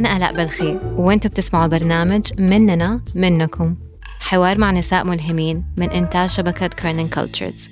أنا 0.00 0.16
آلاء 0.16 0.32
بلخي 0.32 0.78
وأنتوا 0.96 1.30
بتسمعوا 1.30 1.66
برنامج 1.66 2.40
مننا 2.40 3.00
منكم. 3.14 3.76
حوار 4.20 4.58
مع 4.58 4.70
نساء 4.70 5.04
ملهمين 5.04 5.64
من 5.76 5.90
إنتاج 5.90 6.28
شبكة 6.28 6.66
كيرنينج 6.66 7.08
كولتشرز 7.08 7.70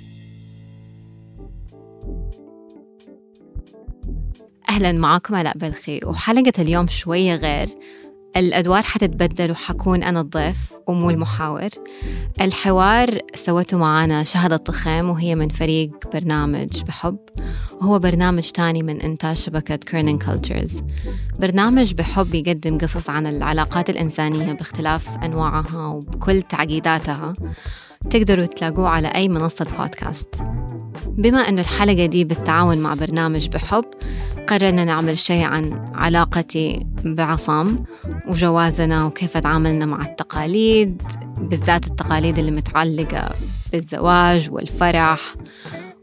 أهلا 4.69 4.91
معكم 4.91 5.35
آلاء 5.35 5.57
بلخي 5.57 5.99
وحلقة 6.05 6.51
اليوم 6.59 6.87
شوية 6.87 7.35
غير. 7.35 7.69
الأدوار 8.37 8.83
حتتبدل 8.83 9.51
وحكون 9.51 10.03
أنا 10.03 10.21
الضيف 10.21 10.57
ومو 10.87 11.09
المحاور. 11.09 11.69
الحوار 12.41 13.19
سوته 13.35 13.77
معانا 13.77 14.23
شهد 14.23 14.53
الطخيم 14.53 15.09
وهي 15.09 15.35
من 15.35 15.49
فريق 15.49 15.91
برنامج 16.13 16.83
بحب. 16.87 17.17
وهو 17.81 17.99
برنامج 17.99 18.49
تاني 18.49 18.83
من 18.83 19.01
إنتاج 19.01 19.35
شبكة 19.35 19.75
كيرنينج 19.75 20.19
كولتشرز 20.19 20.83
برنامج 21.39 21.93
بحب 21.93 22.35
يقدم 22.35 22.77
قصص 22.77 23.09
عن 23.09 23.27
العلاقات 23.27 23.89
الإنسانية 23.89 24.53
باختلاف 24.53 25.17
أنواعها 25.23 25.87
وبكل 25.87 26.41
تعقيداتها. 26.41 27.33
تقدروا 28.09 28.45
تلاقوه 28.45 28.89
على 28.89 29.07
أي 29.07 29.29
منصة 29.29 29.67
بودكاست 29.79 30.29
بما 31.07 31.39
أنه 31.39 31.61
الحلقة 31.61 32.05
دي 32.05 32.23
بالتعاون 32.23 32.77
مع 32.77 32.93
برنامج 32.93 33.47
بحب 33.47 33.85
قررنا 34.49 34.85
نعمل 34.85 35.17
شيء 35.17 35.43
عن 35.43 35.91
علاقتي 35.95 36.87
بعصام 37.05 37.83
وجوازنا 38.27 39.05
وكيف 39.05 39.37
تعاملنا 39.37 39.85
مع 39.85 40.01
التقاليد 40.01 41.01
بالذات 41.37 41.87
التقاليد 41.87 42.39
اللي 42.39 42.51
متعلقة 42.51 43.29
بالزواج 43.71 44.51
والفرح 44.51 45.35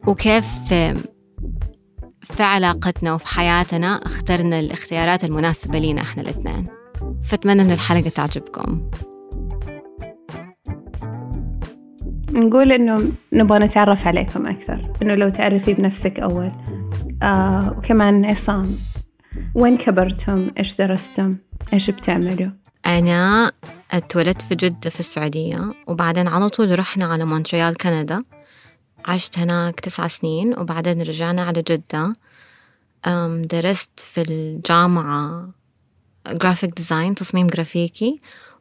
وكيف 0.06 0.46
في 2.23 2.43
علاقتنا 2.43 3.15
وفي 3.15 3.26
حياتنا 3.26 4.07
اخترنا 4.07 4.60
الاختيارات 4.60 5.24
المناسبة 5.24 5.79
لينا 5.79 6.02
إحنا 6.02 6.23
الاثنين. 6.23 6.66
فأتمنى 7.24 7.63
أن 7.63 7.70
الحلقة 7.70 8.09
تعجبكم. 8.09 8.90
نقول 12.32 12.73
إنه 12.73 13.13
نبغى 13.32 13.59
نتعرف 13.59 14.07
عليكم 14.07 14.46
أكثر 14.46 14.92
إنه 15.02 15.15
لو 15.15 15.29
تعرفي 15.29 15.74
بنفسك 15.74 16.20
أول. 16.20 16.52
آه 17.22 17.74
وكمان 17.78 18.24
عصام. 18.24 18.78
وين 19.54 19.76
كبرتم؟ 19.76 20.50
إيش 20.59 20.76
درستم؟ 20.76 21.36
إيش 21.73 21.90
بتعملوا؟ 21.90 22.50
أنا 22.86 23.52
اتولدت 23.90 24.42
في 24.42 24.54
جدة 24.54 24.90
في 24.90 25.00
السعودية 25.00 25.74
وبعدين 25.86 26.28
على 26.28 26.48
طول 26.48 26.78
رحنا 26.78 27.04
على 27.04 27.24
مونتريال 27.24 27.76
كندا. 27.76 28.23
عشت 29.04 29.38
هناك 29.38 29.80
تسع 29.80 30.08
سنين 30.08 30.58
وبعدين 30.58 31.02
رجعنا 31.02 31.42
على 31.42 31.62
جدة. 31.62 32.16
درست 33.46 34.01
في 34.01 34.23
الجامعة 34.23 35.48
graphic 36.29 36.70
design 36.76 37.15
تصميم 37.14 37.46
جرافيكي. 37.46 38.20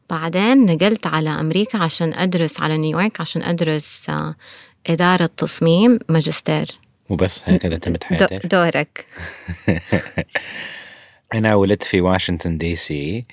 بعدين 0.10 0.66
نقلت 0.66 1.08
على 1.08 1.30
أمريكا 1.30 1.84
عشان 1.84 2.14
أدرس 2.14 2.62
على 2.62 2.78
نيويورك 2.78 3.22
عشان 3.22 3.44
أدرس 3.44 4.10
آه، 4.10 4.36
إدارة 4.88 5.30
تصميم 5.38 6.00
ماجستير. 6.10 6.85
وبس 7.10 7.50
هكذا 7.50 7.78
تمت 7.78 8.04
حياتك 8.04 8.46
دورك. 8.46 9.06
أنا 11.34 11.56
ولدت 11.56 11.84
في 11.84 12.02
واشنطن 12.02 12.58
دي 12.58 12.76
سي 12.76 13.26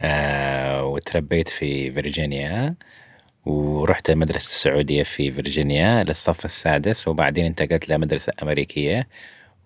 آه 0.00 0.84
وتربيت 0.84 1.48
في 1.48 1.90
فيرجينيا 1.90 2.74
ورحت 3.46 4.10
المدرسة 4.10 4.48
السعودية 4.48 5.02
في 5.02 5.32
فيرجينيا 5.32 6.04
للصف 6.04 6.44
السادس 6.44 7.08
وبعدين 7.08 7.46
انتقلت 7.46 7.88
لمدرسة 7.88 8.32
أمريكية 8.42 9.08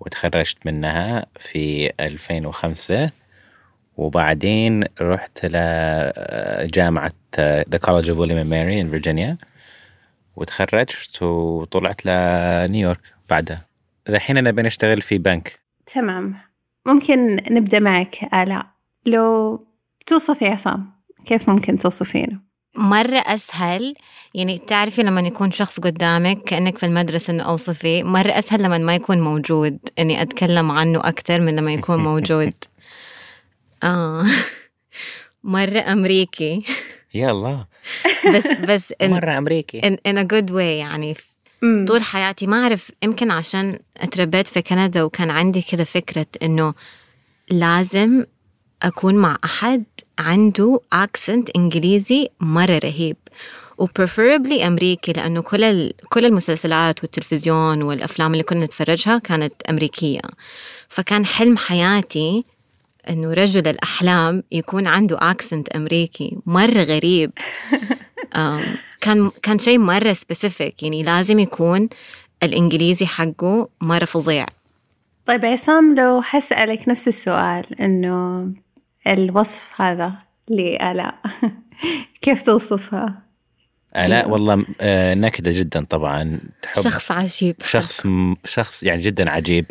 وتخرجت 0.00 0.66
منها 0.66 1.26
في 1.40 1.92
2005 2.00 3.10
وبعدين 3.96 4.84
رحت 5.00 5.46
لجامعة 5.46 7.12
The 7.40 7.78
College 7.82 8.08
of 8.08 8.18
William 8.18 8.46
and 8.46 8.62
Mary 8.62 8.82
in 8.82 8.86
فيرجينيا 8.86 9.36
وتخرجت 10.36 11.22
وطلعت 11.22 12.06
لنيويورك. 12.06 13.13
بعدها. 13.30 13.66
الحين 14.08 14.36
أنا 14.36 14.50
بنشتغل 14.50 15.02
في 15.02 15.18
بنك. 15.18 15.58
تمام. 15.94 16.34
ممكن 16.86 17.36
نبدأ 17.50 17.78
معك 17.78 18.34
آلاء. 18.34 18.66
لو 19.06 19.60
توصفي 20.06 20.46
عصام 20.48 20.90
كيف 21.26 21.48
ممكن 21.50 21.78
توصفينه؟ 21.78 22.38
مرة 22.76 23.18
أسهل 23.18 23.94
يعني 24.34 24.58
تعرفي 24.58 25.02
لما 25.02 25.20
يكون 25.20 25.50
شخص 25.50 25.80
قدامك 25.80 26.42
كأنك 26.42 26.78
في 26.78 26.86
المدرسة 26.86 27.30
إنه 27.32 27.42
أوصفيه 27.42 28.02
مرة 28.02 28.30
أسهل 28.38 28.62
لما 28.62 28.78
ما 28.78 28.94
يكون 28.94 29.20
موجود. 29.20 29.78
إني 29.98 30.22
أتكلم 30.22 30.70
عنه 30.70 31.08
أكتر 31.08 31.40
من 31.40 31.56
لما 31.56 31.74
يكون 31.74 31.98
موجود. 32.10 32.54
آه. 33.82 34.26
مرة 35.44 35.78
أمريكي. 35.78 36.58
يلا 37.14 37.64
بس 38.34 38.46
بس 38.46 38.92
in, 38.92 39.06
مرة 39.06 39.38
أمريكي. 39.38 39.80
in, 39.80 39.94
in 40.10 40.16
a 40.16 40.24
good 40.24 40.50
way 40.50 40.58
يعني. 40.60 41.14
طول 41.88 42.02
حياتي. 42.02 42.46
ما 42.46 42.62
أعرف 42.62 42.90
يمكن 43.02 43.30
عشان 43.30 43.78
اتربيت 43.96 44.46
في 44.46 44.62
كندا 44.62 45.02
وكان 45.02 45.30
عندي 45.30 45.62
كذا 45.62 45.84
فكرة 45.84 46.26
إنه 46.42 46.74
لازم 47.50 48.24
أكون 48.82 49.14
مع 49.14 49.38
أحد 49.44 49.84
عنده 50.18 50.80
أكسنت 50.92 51.50
إنجليزي 51.56 52.28
مرة 52.40 52.78
رهيب 52.78 53.16
وبريفربلي 53.78 54.66
أمريكي 54.66 55.12
لأنه 55.12 55.40
كل 55.40 55.90
كل 56.08 56.24
المسلسلات 56.24 57.02
والتلفزيون 57.02 57.82
والأفلام 57.82 58.32
اللي 58.32 58.42
كنا 58.42 58.64
نتفرجها 58.64 59.18
كانت 59.18 59.62
أمريكية. 59.70 60.20
فكان 60.88 61.26
حلم 61.26 61.56
حياتي 61.56 62.44
إنه 63.10 63.32
رجل 63.32 63.68
الأحلام 63.68 64.42
يكون 64.52 64.86
عنده 64.86 65.18
أكسنت 65.20 65.68
أمريكي 65.68 66.38
مرة 66.46 66.82
غريب. 66.82 67.32
كان 69.04 69.30
كان 69.42 69.58
شيء 69.58 69.78
مرة 69.78 70.12
سبيسيفيك 70.12 70.82
يعني 70.82 71.02
لازم 71.02 71.38
يكون 71.38 71.88
الإنجليزي 72.42 73.06
حقه 73.06 73.68
مرة 73.80 74.04
فظيع. 74.04 74.46
طيب 75.26 75.44
عصام 75.44 75.94
لو 75.94 76.22
حسألك 76.22 76.88
نفس 76.88 77.08
السؤال 77.08 77.80
إنه 77.80 78.48
الوصف 79.06 79.80
هذا 79.80 80.12
لآلاء 80.48 81.14
كيف 82.22 82.42
توصفها؟ 82.42 83.22
آلاء 83.96 84.30
والله 84.30 84.66
آه، 84.80 85.14
نكدة 85.14 85.52
جدا 85.52 85.84
طبعا. 85.84 86.40
تحب 86.62 86.82
شخص 86.82 87.10
عجيب. 87.12 87.56
شخص 87.64 88.06
شخص 88.44 88.82
يعني 88.82 89.02
جدا 89.02 89.30
عجيب. 89.30 89.66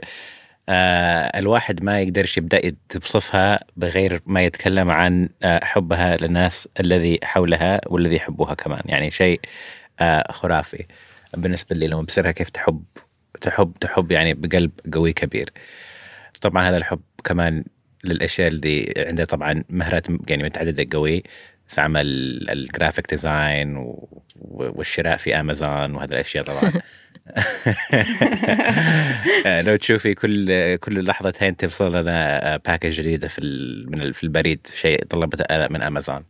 آه 0.70 1.40
الواحد 1.40 1.84
ما 1.84 2.02
يقدرش 2.02 2.38
يبدأ 2.38 2.62
يوصفها 2.96 3.60
بغير 3.78 4.22
ما 4.26 4.44
يتكلم 4.46 4.92
عن 4.92 5.30
آه 5.44 5.66
حبها 5.66 6.18
للناس 6.18 6.68
الذي 6.80 7.20
حولها 7.24 7.80
والذي 7.88 8.16
يحبوها 8.16 8.54
كمان. 8.54 8.82
يعني 8.86 9.12
شيء 9.12 9.40
آه 10.00 10.32
خرافي 10.32 10.86
بالنسبة 11.38 11.76
لي 11.76 11.88
لما 11.88 12.02
بصرتها 12.02 12.32
كيف 12.32 12.50
تحب 12.50 12.84
تحب 13.42 13.74
تحب 13.82 14.12
يعني 14.12 14.34
بقلب 14.34 14.72
قوي 14.94 15.14
كبير. 15.14 15.50
طبعا 16.42 16.70
هذا 16.70 16.78
الحب 16.78 17.02
كمان 17.24 17.64
للأشياء 18.04 18.48
اللي 18.48 18.94
عندها 18.98 19.26
طبعا 19.26 19.64
مهارات 19.70 20.08
يعني 20.30 20.44
متعددة 20.44 20.88
قوي. 20.98 21.24
عمل 21.78 22.06
ال 22.50 22.57
graphic 22.57 23.10
design 23.10 23.96
والشراء 24.42 25.18
في 25.18 25.40
امازون 25.40 25.96
وهذه 25.96 26.12
الأشياء 26.12 26.44
طبعا. 26.44 26.72
لو 29.66 29.76
تشوفي 29.76 30.14
كل 30.14 30.76
كل 30.76 31.06
لحظتين 31.06 31.58
توصل 31.58 31.96
لنا 31.96 32.58
package 32.58 32.90
جديدة 32.90 33.28
في 33.28 33.42
من 33.88 34.12
في 34.12 34.24
البريد 34.24 34.68
شيء 34.74 35.06
طلبته 35.06 35.68
من 35.70 35.84
امازون 35.84 36.24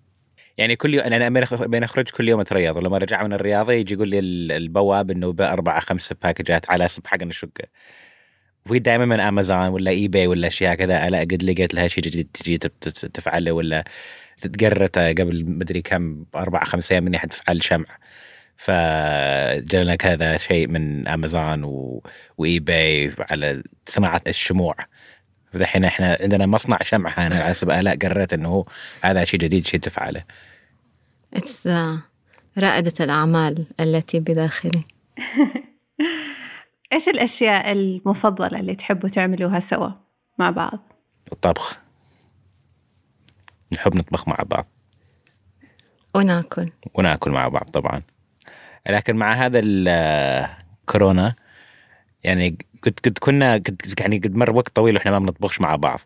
يعني 0.57 0.75
كل 0.75 0.93
يوم 0.93 1.03
أنا 1.03 1.29
بين 1.51 1.83
أخرج 1.83 2.09
كل 2.09 2.29
يوم 2.29 2.39
أتريض. 2.39 2.77
ولما 2.77 2.97
رجع 2.97 3.23
من 3.23 3.33
الرياضة 3.33 3.73
يجي 3.73 3.93
يقول 3.93 4.09
لي 4.09 4.19
البواب 4.57 5.11
إنه 5.11 5.33
بأربعة 5.33 5.79
خمسة 5.79 6.15
باكجات 6.23 6.69
على 6.69 6.87
حق 7.05 7.23
الشقة. 7.23 7.67
وهي 8.69 8.79
دائما 8.79 9.05
من 9.05 9.19
أمازون 9.19 9.67
ولا 9.67 9.91
اي 9.91 10.07
باي 10.07 10.27
ولا 10.27 10.47
أشياء 10.47 10.75
كذا 10.75 11.07
ألا 11.07 11.19
قد 11.19 11.43
لقيت 11.43 11.73
لها 11.73 11.87
شيء 11.87 12.03
جديد 12.03 12.27
تجي 12.33 12.57
تفعله 13.13 13.51
ولا 13.51 13.83
تقرت 14.41 14.97
قبل 14.97 15.45
مدري 15.45 15.81
كم 15.81 16.25
أربع 16.35 16.63
خمس 16.63 16.91
أيام 16.91 17.07
إني 17.07 17.19
حتفعل 17.19 17.63
شمع 17.63 17.85
فجلنا 18.57 19.95
كذا 19.95 20.37
شيء 20.37 20.67
من 20.67 21.07
أمازون 21.07 21.63
و... 21.63 22.03
واي 22.37 22.59
باي 22.59 23.13
على 23.19 23.63
صناعة 23.85 24.21
الشموع 24.27 24.75
فالحين 25.53 25.85
إحنا 25.85 26.17
عندنا 26.21 26.45
مصنع 26.45 26.77
شمع 26.81 27.13
هنا 27.17 27.35
على 27.35 27.43
حسب 27.43 27.69
الاء 27.69 27.97
قررت 27.97 28.33
إنه 28.33 28.65
هذا 29.01 29.23
شيء 29.23 29.39
جديد 29.39 29.67
شيء 29.67 29.79
تفعله. 29.79 30.23
اتس 31.33 31.67
رائدة 32.57 32.93
الأعمال 32.99 33.65
التي 33.79 34.19
بداخلي. 34.19 34.83
إيش 36.93 37.09
الأشياء 37.09 37.71
المفضلة 37.71 38.59
اللي 38.59 38.75
تحبوا 38.75 39.09
تعملوها 39.09 39.59
سوا 39.59 39.89
مع 40.39 40.49
بعض؟ 40.49 40.79
الطبخ. 41.31 41.77
نحب 43.71 43.95
نطبخ 43.95 44.27
مع 44.27 44.37
بعض. 44.45 44.67
وناكل. 46.15 46.69
وناكل 46.93 47.31
مع 47.31 47.47
بعض 47.47 47.69
طبعا. 47.69 48.01
لكن 48.89 49.15
مع 49.15 49.33
هذا 49.33 49.61
الكورونا 49.63 51.35
يعني 52.23 52.57
قد 52.83 52.99
قد 53.05 53.17
كنا 53.21 53.53
قد 53.53 53.93
يعني 53.99 54.17
قد 54.17 54.35
مر 54.35 54.55
وقت 54.55 54.69
طويل 54.69 54.95
وإحنا 54.95 55.11
ما 55.11 55.19
بنطبخش 55.19 55.61
مع 55.61 55.75
بعض 55.75 55.99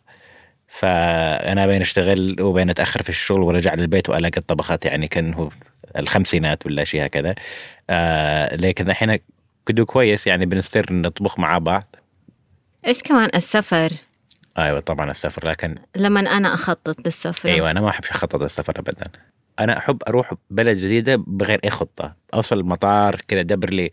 فأنا 0.67 1.67
بين 1.67 1.81
أشتغل 1.81 2.41
وبين 2.41 2.69
أتأخر 2.69 3.01
في 3.01 3.09
الشغل 3.09 3.41
وارجع 3.41 3.73
للبيت 3.73 4.09
وألاقي 4.09 4.37
الطبخات 4.37 4.85
يعني 4.85 5.07
كان 5.07 5.33
هو 5.33 5.49
الخمسينات 5.97 6.65
ولا 6.65 6.83
شيء 6.83 7.05
هكذا 7.05 7.35
آه 7.89 8.55
لكن 8.55 8.89
الحين 8.89 9.19
كده 9.67 9.85
كويس 9.85 10.27
يعني 10.27 10.45
بنستر 10.45 10.93
نطبخ 10.93 11.39
مع 11.39 11.57
بعض. 11.57 11.95
إيش 12.87 13.03
كمان 13.03 13.29
السفر؟ 13.35 13.93
أيوه 14.57 14.79
طبعا 14.79 15.11
السفر 15.11 15.49
لكن 15.49 15.75
لما 15.95 16.19
أنا 16.19 16.53
أخطط 16.53 17.05
للسفر. 17.05 17.49
أيوه 17.49 17.71
أنا 17.71 17.81
ما 17.81 17.89
احب 17.89 18.03
أخطط 18.11 18.43
السفر 18.43 18.79
ابدا. 18.79 19.05
أنا 19.59 19.77
أحب 19.77 20.03
أروح 20.07 20.33
بلد 20.49 20.77
جديدة 20.77 21.15
بغير 21.27 21.59
أي 21.63 21.69
خطة. 21.69 22.15
أوصل 22.33 22.59
المطار 22.59 23.15
كذا 23.27 23.41
دبر 23.41 23.69
لي 23.69 23.91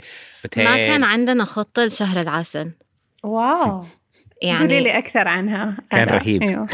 ما 0.56 0.76
كان 0.76 1.04
عندنا 1.04 1.44
خطة 1.44 1.84
لشهر 1.84 2.20
العسل. 2.20 2.72
واو. 3.22 3.80
قولي 4.42 4.52
يعني 4.52 4.80
لي 4.80 4.98
أكثر 4.98 5.28
عنها. 5.28 5.76
كان. 5.90 6.08
رهيب. 6.08 6.42
أيوه. 6.42 6.66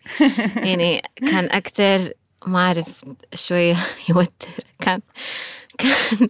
يعني 0.68 1.02
كان 1.16 1.48
أكتر 1.50 2.12
ما 2.46 2.66
أعرف 2.66 3.04
شوية 3.34 3.76
يوتر. 4.08 4.48
كان 4.80 5.00
كان 5.78 6.28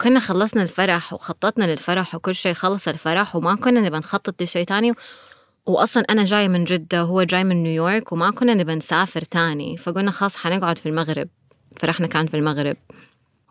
كنا 0.00 0.20
خلصنا 0.20 0.62
الفرح 0.62 1.12
وخططنا 1.12 1.64
للفرح 1.64 2.14
وكل 2.14 2.34
شيء 2.34 2.52
خلص 2.54 2.88
الفرح 2.88 3.36
وما 3.36 3.54
كنا 3.56 3.80
نبى 3.80 3.96
نخطط 3.98 4.42
لشيء 4.42 4.64
تاني. 4.66 4.92
وأصلا 5.66 6.02
أنا 6.10 6.24
جاية 6.24 6.48
من 6.48 6.64
جدة 6.64 7.04
وهو 7.04 7.22
جاي 7.22 7.44
من 7.44 7.62
نيويورك 7.62 8.12
وما 8.12 8.30
كنا 8.30 8.54
نبى 8.54 8.74
نسافر 8.74 9.22
تاني. 9.22 9.76
فقلنا 9.76 10.10
خلاص 10.10 10.36
حنقعد 10.36 10.78
في 10.78 10.88
المغرب. 10.88 11.28
فرحنا 11.80 12.06
كان 12.06 12.26
في 12.26 12.36
المغرب. 12.36 12.76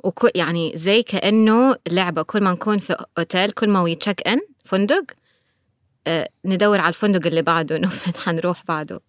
وكل 0.04 0.32
يعني 0.36 0.74
زي 0.76 1.04
كأنه 1.04 1.76
لعبة. 1.90 2.22
كل 2.22 2.42
ما 2.44 2.52
نكون 2.52 2.78
في 2.78 3.06
أوتيل 3.18 3.52
كل 3.52 3.70
ما 3.70 3.90
يتشيك 3.90 4.28
إن 4.28 4.40
فندق 4.66 5.04
آه، 6.08 6.30
ندور 6.46 6.80
على 6.80 6.90
الفندق 6.90 7.28
اللي 7.28 7.42
بعده 7.42 7.76
إنه 7.78 7.90
حنروح 8.24 8.64
بعده. 8.68 9.02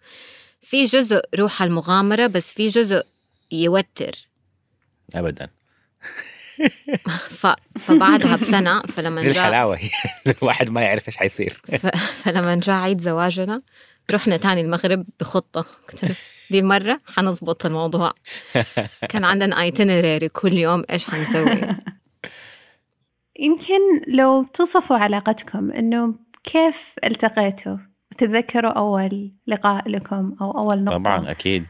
في 0.61 0.85
جزء 0.85 1.21
روح 1.39 1.63
المغامرة 1.63 2.27
بس 2.27 2.53
في 2.55 2.69
جزء 2.69 3.03
يوتر. 3.53 4.13
ابدا. 5.15 5.49
ف... 7.41 7.47
فبعدها 7.79 8.37
بسنة 8.37 8.81
فلما 8.83 9.23
جاء 9.23 9.31
الحلاوه 9.31 9.77
هي 9.77 9.91
الواحد 10.43 10.71
ما 10.71 10.81
يعرف 10.81 11.09
إيش 11.09 11.17
حيصير. 11.17 11.63
ف... 11.67 11.87
فلما 12.23 12.55
جاء 12.55 12.77
عيد 12.77 13.01
زواجنا 13.01 13.63
رحنا 14.11 14.37
تاني 14.37 14.61
المغرب 14.61 15.07
بخطة. 15.21 15.67
قلت 15.89 16.05
له 16.05 16.15
دي 16.51 16.59
المرة 16.59 17.01
حنظبط 17.07 17.67
الموضوع. 17.67 18.13
كان 19.11 19.25
عندنا 19.25 19.61
ايتنراري 19.61 20.29
كل 20.29 20.53
يوم 20.53 20.85
إيش 20.91 21.11
حنسوي. 21.11 21.77
يمكن 23.39 23.81
لو 24.09 24.45
توصفوا 24.45 24.97
علاقتكم 24.97 25.71
إنه 25.71 26.15
كيف 26.45 26.95
التقيتوا؟ 27.05 27.77
وتتذكروا 28.13 28.71
أول 28.71 29.33
لقاء 29.47 29.89
لكم 29.89 30.37
أو 30.41 30.51
أول 30.51 30.85
نقطة؟ 30.85 30.99
طبعا 30.99 31.31
أكيد. 31.31 31.65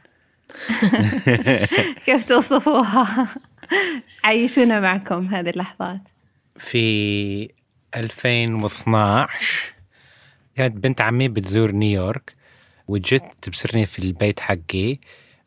كيف 2.07 2.25
توصفوها؟ 2.25 3.29
عيشونا 4.25 4.81
معكم 4.81 5.27
هذه 5.27 5.51
اللحظات. 5.51 6.01
في 6.57 7.49
2012 7.97 9.75
كانت 10.57 10.77
بنت 10.77 11.01
عمي 11.01 11.29
بتزور 11.29 11.73
نيويورك 11.73 12.35
وجت 12.89 13.25
تبصرني 13.43 13.87
في 13.87 13.99
البيت 13.99 14.41
حقي 14.41 14.99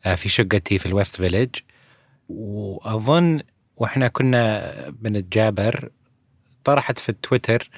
آه، 0.04 0.14
في 0.14 0.28
شقتي 0.28 0.78
في 0.78 0.86
الويست 0.86 1.16
فيليج. 1.16 1.48
وأظن 2.28 3.40
وإحنا 3.76 4.08
كنا 4.08 4.74
بنتجابر 4.90 5.90
طرحت 6.64 6.98
في 6.98 7.08
التويتر 7.08 7.70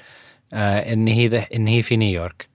آه، 0.53 0.93
إن 0.93 1.09
هي 1.09 1.27
إن 1.55 1.67
هي 1.67 1.83
في 1.83 1.97
نيويورك. 1.97 2.49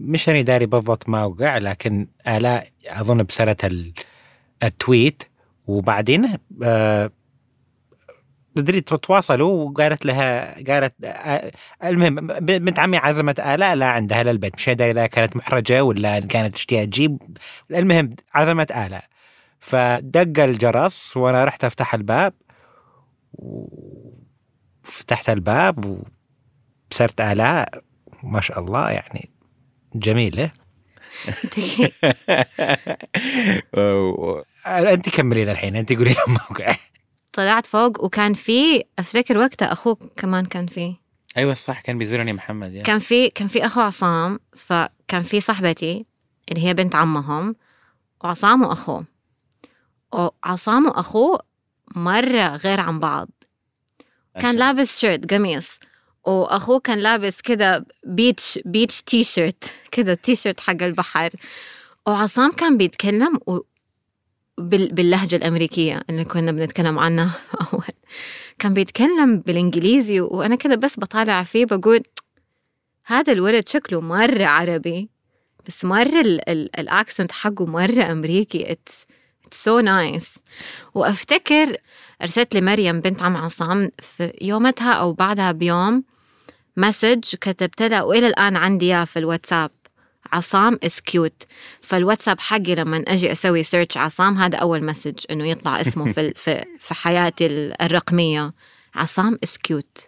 مش 0.00 0.28
اني 0.28 0.42
داري 0.42 0.66
بالضبط 0.66 1.08
ما 1.08 1.24
وقع 1.24 1.58
لكن 1.58 2.06
آلاء 2.28 2.70
أظن 2.86 3.22
بسرت 3.22 3.64
ال- 3.64 3.92
tweet. 4.62 5.22
وبعدين 5.66 6.28
آه، 6.62 7.10
بدري 8.56 8.80
تتواصلوا 8.80 9.70
وقالت 9.70 10.06
لها 10.06 10.54
قالت 10.64 10.94
آه، 11.04 11.52
المهم 11.84 12.26
بنت 12.40 12.78
عمي 12.78 12.96
عزمت 12.96 13.40
آلاء 13.40 13.74
لا 13.74 13.86
عندها 13.86 14.22
للبيت 14.22 14.54
مش 14.56 14.68
داري 14.68 14.90
إذا 14.90 15.06
كانت 15.06 15.36
محرجة 15.36 15.84
ولا 15.84 16.20
كانت 16.20 16.54
تشتهي 16.54 16.86
تجيب. 16.86 17.18
المهم 17.70 18.16
عزمت 18.34 18.72
آلاء. 18.72 19.04
فدق 19.60 20.42
الجرس 20.42 21.16
وأنا 21.16 21.44
رحت 21.44 21.64
أفتح 21.64 21.94
الباب 21.94 22.32
وفتحت 23.32 25.30
الباب 25.30 26.02
وبصرت 26.90 27.20
آلاء. 27.20 27.82
ما 28.22 28.40
شاء 28.40 28.60
الله 28.60 28.90
يعني 28.90 29.30
جميلة. 29.94 30.50
انت 34.66 35.08
كملي 35.08 35.52
الحين 35.52 35.76
انت 35.76 35.92
قولي 35.92 36.10
لهم 36.14 36.38
موقع. 36.50 36.76
طلعت 37.32 37.66
فوق 37.66 38.04
وكان 38.04 38.34
في 38.34 38.84
أفتكر 38.98 39.38
وقتها 39.38 39.72
أخوك 39.72 40.02
كمان 40.16 40.44
كان 40.44 40.66
فيه 40.66 40.94
أيوه 41.36 41.54
صح 41.54 41.80
كان 41.80 41.98
بيزورني 41.98 42.32
محمد 42.32 42.72
يعني. 42.72 42.82
كان 42.86 42.98
في 42.98 43.30
كان 43.30 43.48
في 43.48 43.66
أخو 43.66 43.80
عصام 43.80 44.40
فكان 44.56 45.22
في 45.22 45.40
صاحبتي 45.40 46.06
اللي 46.52 46.66
هي 46.66 46.74
بنت 46.74 46.94
عمهم 46.94 47.56
وعصام 48.24 48.62
وأخوه. 48.62 49.04
وعصام 50.12 50.86
وأخوه 50.86 51.40
مرة 51.96 52.56
غير 52.56 52.80
عن 52.80 52.98
بعض. 52.98 53.28
كان 54.34 54.44
عشان- 54.46 54.56
لابس 54.58 54.98
شيرت 55.00 55.34
قميص 55.34 55.68
وأخوه 56.24 56.80
كان 56.80 56.98
لابس 56.98 57.40
كده 57.40 57.86
beach 58.04 58.58
beach 58.64 59.02
t-shirt 59.02 59.64
كده 59.92 60.14
تي 60.14 60.36
شيرت 60.36 60.60
حق 60.60 60.82
البحر. 60.82 61.30
وعصام 62.06 62.52
كان 62.52 62.76
بيتكلم 62.76 63.38
باللهجة 64.58 65.36
الأمريكية 65.36 66.02
اللي 66.10 66.24
كنا 66.24 66.52
بنتكلم 66.52 66.98
عنها 66.98 67.30
أول. 67.72 67.84
كان 68.58 68.74
بيتكلم 68.74 69.38
بالإنجليزي 69.40 70.20
وأنا 70.20 70.56
كده 70.56 70.74
بس 70.74 71.00
بطالع 71.00 71.42
فيه 71.42 71.64
بقول 71.64 72.02
هذا 73.06 73.32
الولد 73.32 73.68
شكله 73.68 74.00
مرة 74.00 74.44
عربي 74.44 75.08
بس 75.68 75.84
مرة 75.84 76.20
ال- 76.20 76.48
ال- 76.48 76.80
الأكسنت 76.80 77.32
حقه 77.32 77.66
مرة 77.66 78.12
أمريكي. 78.12 78.64
It's 78.74 79.56
so 79.64 79.82
nice. 79.84 80.40
وأفتكر 80.94 81.76
أرسلت 82.22 82.54
لي 82.54 82.60
مريم 82.60 83.00
بنت 83.00 83.22
عم 83.22 83.36
عصام 83.36 83.90
في 83.98 84.32
يومتها 84.42 84.92
أو 84.92 85.12
بعدها 85.12 85.52
بيوم 85.52 86.04
مسج 86.76 87.34
كتبت 87.40 87.82
لها 87.82 88.02
وإلى 88.02 88.26
الآن 88.26 88.56
عندي 88.56 89.06
في 89.06 89.18
الواتساب. 89.18 89.70
عصام 90.32 90.78
is 90.86 90.94
cute. 91.12 91.46
فالواتساب 91.80 92.40
حقي 92.40 92.74
لما 92.74 93.04
أجي 93.08 93.32
أسوي 93.32 93.62
search 93.64 93.96
عصام 93.96 94.38
هذا 94.38 94.56
أول 94.58 94.84
message 94.84 95.18
إنه 95.30 95.46
يطلع 95.48 95.80
اسمه 95.80 96.12
في 96.12 96.32
في 96.34 96.64
في 96.80 96.94
حياتي 96.94 97.46
ال- 97.46 97.82
الرقمية. 97.82 98.52
عصام 98.94 99.38
is 99.46 99.50
cute. 99.72 100.04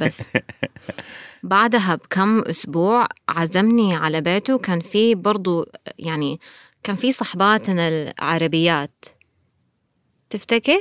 بس. 0.00 0.18
بعدها 1.42 1.94
بكم 1.94 2.40
أسبوع 2.40 3.06
عزمني 3.28 3.94
على 3.96 4.20
بيته 4.20 4.58
كان 4.58 4.80
في 4.80 5.14
برضو 5.14 5.66
يعني 5.98 6.40
كان 6.82 6.96
في 6.96 7.12
صحباتنا 7.12 7.88
العربيات. 7.88 9.04
تفتكر؟ 10.30 10.80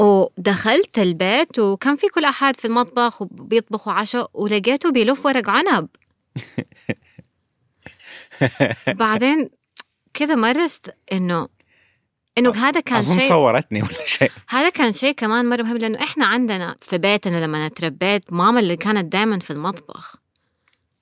ودخلت 0.00 0.98
البيت 0.98 1.58
وكان 1.58 1.96
في 1.96 2.06
كل 2.08 2.24
أحد 2.24 2.56
في 2.56 2.64
المطبخ 2.64 3.22
وبيطبخوا 3.22 3.92
عشاء 3.92 4.30
ولقيته 4.34 4.90
بيلف 4.90 5.26
ورق 5.26 5.50
عنب. 5.50 5.88
بعدين 8.88 9.50
كده 10.14 10.36
مرست 10.36 10.94
إنه 11.12 11.48
إنه 12.38 12.50
هذا 12.50 12.80
كان 12.80 13.02
شيء 13.02 13.28
صورتني 13.28 13.82
ولا 13.82 14.04
شيء. 14.04 14.30
هذا 14.48 14.68
كان 14.68 14.92
شيء 14.92 15.12
كمان 15.14 15.48
مرة 15.48 15.62
مهم 15.62 15.76
لأنه 15.76 16.02
إحنا 16.02 16.26
عندنا 16.26 16.76
في 16.80 16.98
بيتنا 16.98 17.44
لما 17.44 17.68
تربيت 17.68 18.32
ماما 18.32 18.60
اللي 18.60 18.76
كانت 18.76 19.12
دائما 19.12 19.38
في 19.38 19.50
المطبخ. 19.50 20.16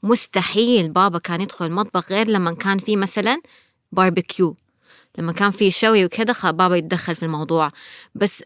مستحيل 0.02 0.88
بابا 0.88 1.18
كان 1.18 1.40
يدخل 1.40 1.66
المطبخ 1.66 2.12
غير 2.12 2.28
لما 2.28 2.54
كان 2.54 2.78
في 2.78 2.96
مثلا 2.96 3.40
باربيكيو 3.92 4.56
لما 5.18 5.32
كان 5.32 5.50
في 5.50 5.70
شوي 5.70 6.08
خ- 6.32 6.50
بابا 6.50 6.76
يتدخل 6.76 7.16
في 7.16 7.22
الموضوع. 7.22 7.70
بس 8.14 8.42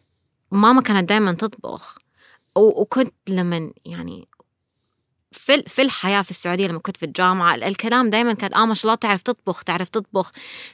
ماما 0.53 0.83
كانت 0.83 1.09
دائما 1.09 1.33
تطبخ. 1.33 1.99
وكنت 2.57 3.15
لما 3.29 3.73
يعني 3.85 4.29
في 5.33 5.63
في 5.63 5.83
الحياة 5.83 6.23
في 6.23 6.31
السعودية 6.31 6.67
لما 6.67 6.79
كنت 6.79 6.97
في 6.97 7.03
الجامعة 7.07 7.55
ال- 7.55 7.65
الكلام 7.65 8.11
دائما 8.11 8.33
كان 8.33 8.55
آه 8.55 8.67
ما 8.67 8.75
شاء 8.75 8.85
الله 8.85 8.95
تعرف 8.95 9.23
تطبخ 9.23 9.65
تعرف 9.65 9.89
تطبخ. 9.89 10.31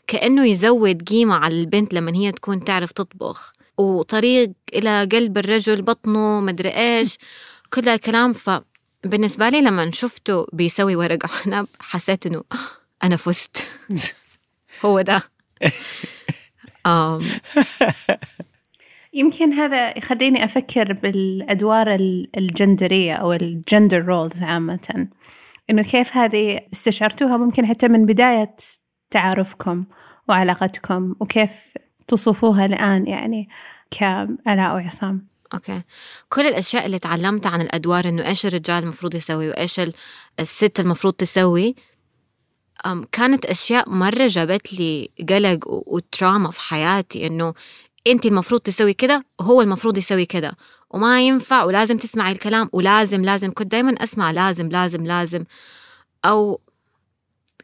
كأنه 0.06 0.46
يزود 0.46 1.02
قيمة 1.08 1.34
على 1.34 1.60
البنت 1.60 1.94
لما 1.94 2.14
هي 2.16 2.32
تكون 2.32 2.64
تعرف 2.64 2.92
تطبخ. 2.92 3.52
وطريق 3.78 4.50
إلى 4.74 5.04
قلب 5.12 5.38
الرجل 5.38 5.82
بطنه 5.82 6.40
مدري 6.40 6.68
إيش. 6.68 7.18
كل 7.74 7.88
الكلام 7.88 8.32
فبالنسبه 8.32 9.48
لي 9.48 9.60
لما 9.60 9.90
شفته 9.90 10.46
بيسوي 10.52 10.96
ورق 10.96 11.18
عنب 11.46 11.66
حسيت 11.90 12.26
إنه 12.26 12.44
أنا 13.04 13.16
فزت. 13.16 13.66
هو 14.84 15.00
ده. 15.00 15.22
يمكن 19.12 19.52
هذا 19.52 19.98
يخليني 19.98 20.44
أفكر 20.44 20.92
بالأدوار 20.92 21.94
ال- 21.94 22.30
الجندرية 22.36 23.14
أو 23.14 23.32
ال 23.32 23.42
gender 23.42 24.04
roles 24.04 24.42
عامة. 24.42 25.08
إنه 25.70 25.82
كيف 25.82 26.16
هذه 26.16 26.60
استشعرتوها 26.72 27.36
ممكن 27.36 27.66
حتى 27.66 27.88
من 27.88 28.06
بداية 28.06 28.56
تعارفكم 29.10 29.84
وعلاقتكم 30.28 31.14
وكيف 31.20 31.52
تصفوها 32.08 32.66
الآن 32.66 33.06
يعني 33.06 33.48
كآلاء 33.90 34.74
وعصام. 34.74 35.26
أوكي. 35.54 35.82
كل 36.28 36.46
الأشياء 36.46 36.86
اللي 36.86 36.98
تعلمتها 36.98 37.50
عن 37.50 37.60
الأدوار 37.60 38.08
إنه 38.08 38.26
إيش 38.28 38.46
الرجال 38.46 38.82
المفروض 38.82 39.14
يسوي 39.14 39.48
وإيش 39.48 39.80
ال- 39.80 39.94
الست 40.40 40.80
المفروض 40.80 41.12
تسوي 41.12 41.74
كانت 43.12 43.44
أشياء 43.46 43.90
مرة 43.90 44.26
جابت 44.26 44.72
لي 44.72 45.10
قلق 45.28 45.58
و 45.68 45.80
trauma 45.80 46.50
في 46.50 46.60
حياتي 46.60 47.26
إنه 47.26 47.54
انت 48.06 48.26
المفروض 48.26 48.60
تسوي 48.60 48.92
كده 48.92 49.24
وهو 49.40 49.62
المفروض 49.62 49.98
يسوي 49.98 50.26
كده. 50.26 50.56
وما 50.90 51.20
ينفع 51.22 51.64
ولازم 51.64 51.98
تسمعي 51.98 52.32
الكلام 52.32 52.68
ولازم 52.72 53.22
لازم 53.22 53.52
كنت 53.54 53.70
دايما 53.72 53.92
أسمع 54.04 54.30
لازم 54.30 54.68
لازم 54.68 55.04
لازم. 55.06 55.44
أو 56.24 56.60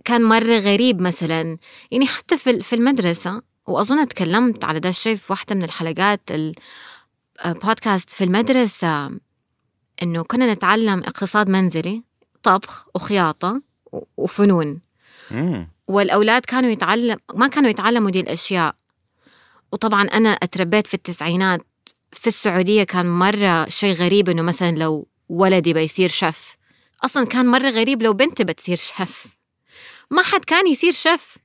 كان 0.04 0.22
مرة 0.24 0.58
غريب 0.58 1.00
مثلا. 1.00 1.58
يعني 1.90 2.06
حتى 2.06 2.38
في 2.38 2.62
في 2.62 2.74
المدرسة 2.76 3.42
وأظن 3.66 4.08
تكلمت 4.08 4.64
على 4.64 4.80
ده 4.80 4.88
الشيء 4.88 5.16
في 5.16 5.32
واحدة 5.32 5.54
من 5.54 5.64
الحلقات 5.64 6.20
ال- 6.30 6.54
بودكاست 7.46 8.10
في 8.10 8.24
المدرسة 8.24 9.10
إنه 10.02 10.22
كنا 10.22 10.52
نتعلم 10.54 10.98
اقتصاد 10.98 11.48
منزلي 11.48 12.02
طبخ 12.42 12.86
وخياطة 12.94 13.62
و- 13.92 14.02
وفنون. 14.16 14.80
مم. 15.30 15.68
والأولاد 15.88 16.42
كانوا 16.44 16.70
يتعلم 16.70 17.16
ما 17.34 17.48
كانوا 17.48 17.70
يتعلموا 17.70 18.10
دي 18.10 18.20
الأشياء. 18.20 18.74
وطبعا 19.74 20.02
أنا 20.02 20.28
أتربيت 20.28 20.86
في 20.86 20.94
التسعينات 20.94 21.60
في 22.12 22.26
السعودية 22.26 22.84
كان 22.84 23.06
مرة 23.06 23.68
شيء 23.68 23.94
غريب 23.94 24.28
إنه 24.28 24.42
مثلا 24.42 24.70
لو 24.70 25.08
ولدي 25.28 25.72
بيصير 25.72 26.08
شيف. 26.08 26.56
أصلا 27.04 27.26
كان 27.26 27.46
مرة 27.46 27.70
غريب 27.70 28.02
لو 28.02 28.12
بنتي 28.12 28.44
بتصير 28.44 28.76
شيف. 28.76 29.26
ما 30.10 30.22
حد 30.22 30.44
كان 30.44 30.66
يصير 30.66 30.92
شيف 30.92 31.38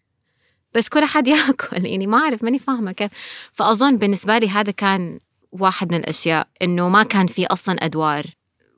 بس 0.76 0.90
كل 0.90 1.06
حد 1.06 1.28
يأكل. 1.38 1.86
يعني 1.86 2.08
ما 2.08 2.18
أعرف 2.18 2.44
ماني 2.44 2.60
فاهمة 2.60 2.92
كيف. 2.92 3.12
فأظن 3.54 3.98
بالنسبة 3.98 4.38
لي 4.38 4.50
هذا 4.50 4.72
كان 4.72 5.20
واحد 5.52 5.92
من 5.92 5.98
الأشياء 6.00 6.48
إنه 6.62 6.90
ما 6.90 7.04
كان 7.04 7.28
في 7.28 7.46
أصلا 7.46 7.76
أدوار. 7.86 8.26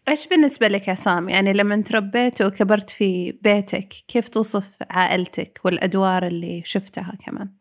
إيش 0.07 0.27
بالنسبة 0.27 0.67
لك 0.67 0.89
عصام 0.89 1.29
يعني 1.29 1.53
لما 1.53 1.81
تربيت 1.81 2.41
وكبرت 2.41 2.89
في 2.89 3.31
بيتك 3.31 3.93
كيف 4.07 4.29
توصف 4.29 4.69
عائلتك 4.89 5.59
والأدوار 5.65 6.27
اللي 6.27 6.61
شفتها 6.65 7.17
كمان؟ 7.25 7.60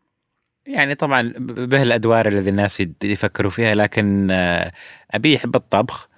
يعني 0.67 0.95
طبعا 0.95 1.33
به 1.39 1.83
الأدوار 1.83 2.29
الذي 2.29 2.51
الناس 2.51 2.83
يفكروا 3.05 3.51
فيها 3.51 3.75
لكن 3.75 4.29
آه، 4.31 4.73
أبي 5.11 5.35
يحب 5.35 5.57
الطبخ 5.57 6.09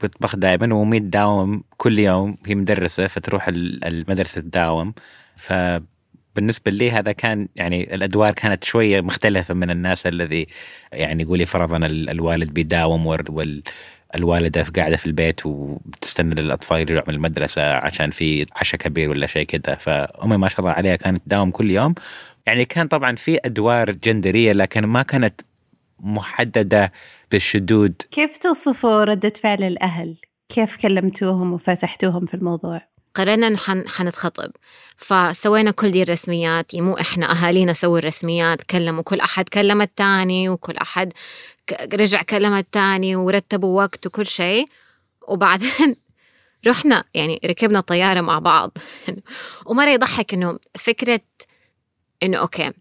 بيطبخ 0.00 0.36
دائما 0.36 0.74
وامي 0.74 1.00
تداوم 1.00 1.62
كل 1.76 1.98
يوم 1.98 2.36
هي 2.46 2.54
مدرسة 2.54 3.06
فتروح 3.06 3.48
ال- 3.48 3.84
المدرسة 3.84 4.40
تداوم. 4.40 4.94
فبالنسبة 5.36 6.72
لي 6.72 6.90
هذا 6.90 7.12
كان 7.12 7.48
يعني 7.56 7.94
الأدوار 7.94 8.30
كانت 8.32 8.64
شوية 8.64 9.00
مختلفة 9.00 9.54
من 9.54 9.70
الناس 9.70 10.06
الذي 10.06 10.46
يعني 10.92 11.22
يقولي 11.22 11.46
فرضا 11.46 11.76
ال- 11.86 12.10
الوالد 12.10 12.50
بيداوم 12.54 13.06
وال- 13.06 13.30
وال 13.30 13.62
الوالدة 14.14 14.64
قاعدة 14.76 14.96
في 14.96 15.06
البيت 15.06 15.46
وبتستنى 15.46 16.34
للأطفال 16.34 16.90
يروحوا 16.90 17.08
من 17.08 17.14
المدرسة 17.14 17.72
عشان 17.74 18.10
في 18.10 18.46
عشاء 18.56 18.80
كبير 18.80 19.10
ولا 19.10 19.26
شيء 19.26 19.44
كده. 19.46 19.74
فأمي 19.76 20.36
ما 20.36 20.48
شاء 20.48 20.60
الله 20.60 20.70
عليها 20.72 20.96
كانت 20.96 21.22
تداوم 21.26 21.50
كل 21.50 21.70
يوم. 21.70 21.94
يعني 22.46 22.64
كان 22.64 22.88
طبعا 22.88 23.16
في 23.16 23.38
أدوار 23.44 23.90
جندرية 23.90 24.52
لكن 24.52 24.86
ما 24.86 25.02
كانت 25.02 25.40
محددة 26.00 26.92
بالشدود. 27.30 28.02
كيف 28.10 28.38
توصفوا 28.38 29.04
ردة 29.04 29.32
فعل 29.42 29.62
الأهل؟ 29.62 30.16
كيف 30.48 30.76
كلمتوهم 30.76 31.52
وفتحتوهم 31.52 32.26
في 32.26 32.34
الموضوع؟ 32.34 32.82
قررنا 33.14 33.46
انه 33.46 33.56
حن... 33.56 33.88
حنتخطب. 33.88 34.50
فسوينا 34.96 35.70
كل 35.70 35.90
دي 35.90 36.02
الرسميات 36.02 36.74
يعني 36.74 36.86
مو 36.86 36.98
إحنا 36.98 37.30
أهالينا 37.32 37.72
سووا 37.72 37.98
الرسميات 37.98 38.62
كلموا. 38.62 39.02
كل 39.02 39.20
أحد 39.20 39.48
كلم 39.48 39.82
التاني 39.82 40.48
وكل 40.48 40.76
أحد 40.76 41.12
ك... 41.66 41.94
رجع 41.94 42.22
كلم 42.22 42.52
التاني 42.52 43.16
ورتبوا 43.16 43.82
وقت 43.82 44.06
وكل 44.06 44.26
شيء. 44.26 44.66
وبعدين 45.28 45.96
رحنا 46.68 47.04
يعني 47.14 47.40
ركبنا 47.44 47.80
طيارة 47.80 48.20
مع 48.20 48.38
بعض. 48.38 48.78
ومرة 49.66 49.90
يضحك 49.90 50.34
إنه 50.34 50.58
فكرة 50.74 51.20
إنه 52.22 52.38
أوكي. 52.38 52.72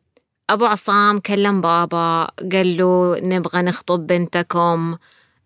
أبو 0.49 0.65
عصام 0.65 1.19
كلم 1.19 1.61
بابا 1.61 2.27
قال 2.51 2.77
له 2.77 3.19
نبغى 3.19 3.61
نخطب 3.61 4.07
بنتكم. 4.07 4.97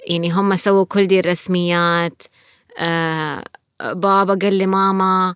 يعني 0.08 0.31
هم 0.31 0.55
سووا 0.55 0.86
كل 0.86 1.08
دي 1.08 1.19
الرسميات. 1.19 2.24
آه 2.77 3.43
بابا 3.81 4.38
قال 4.41 4.53
لي 4.53 4.65
ماما 4.65 5.36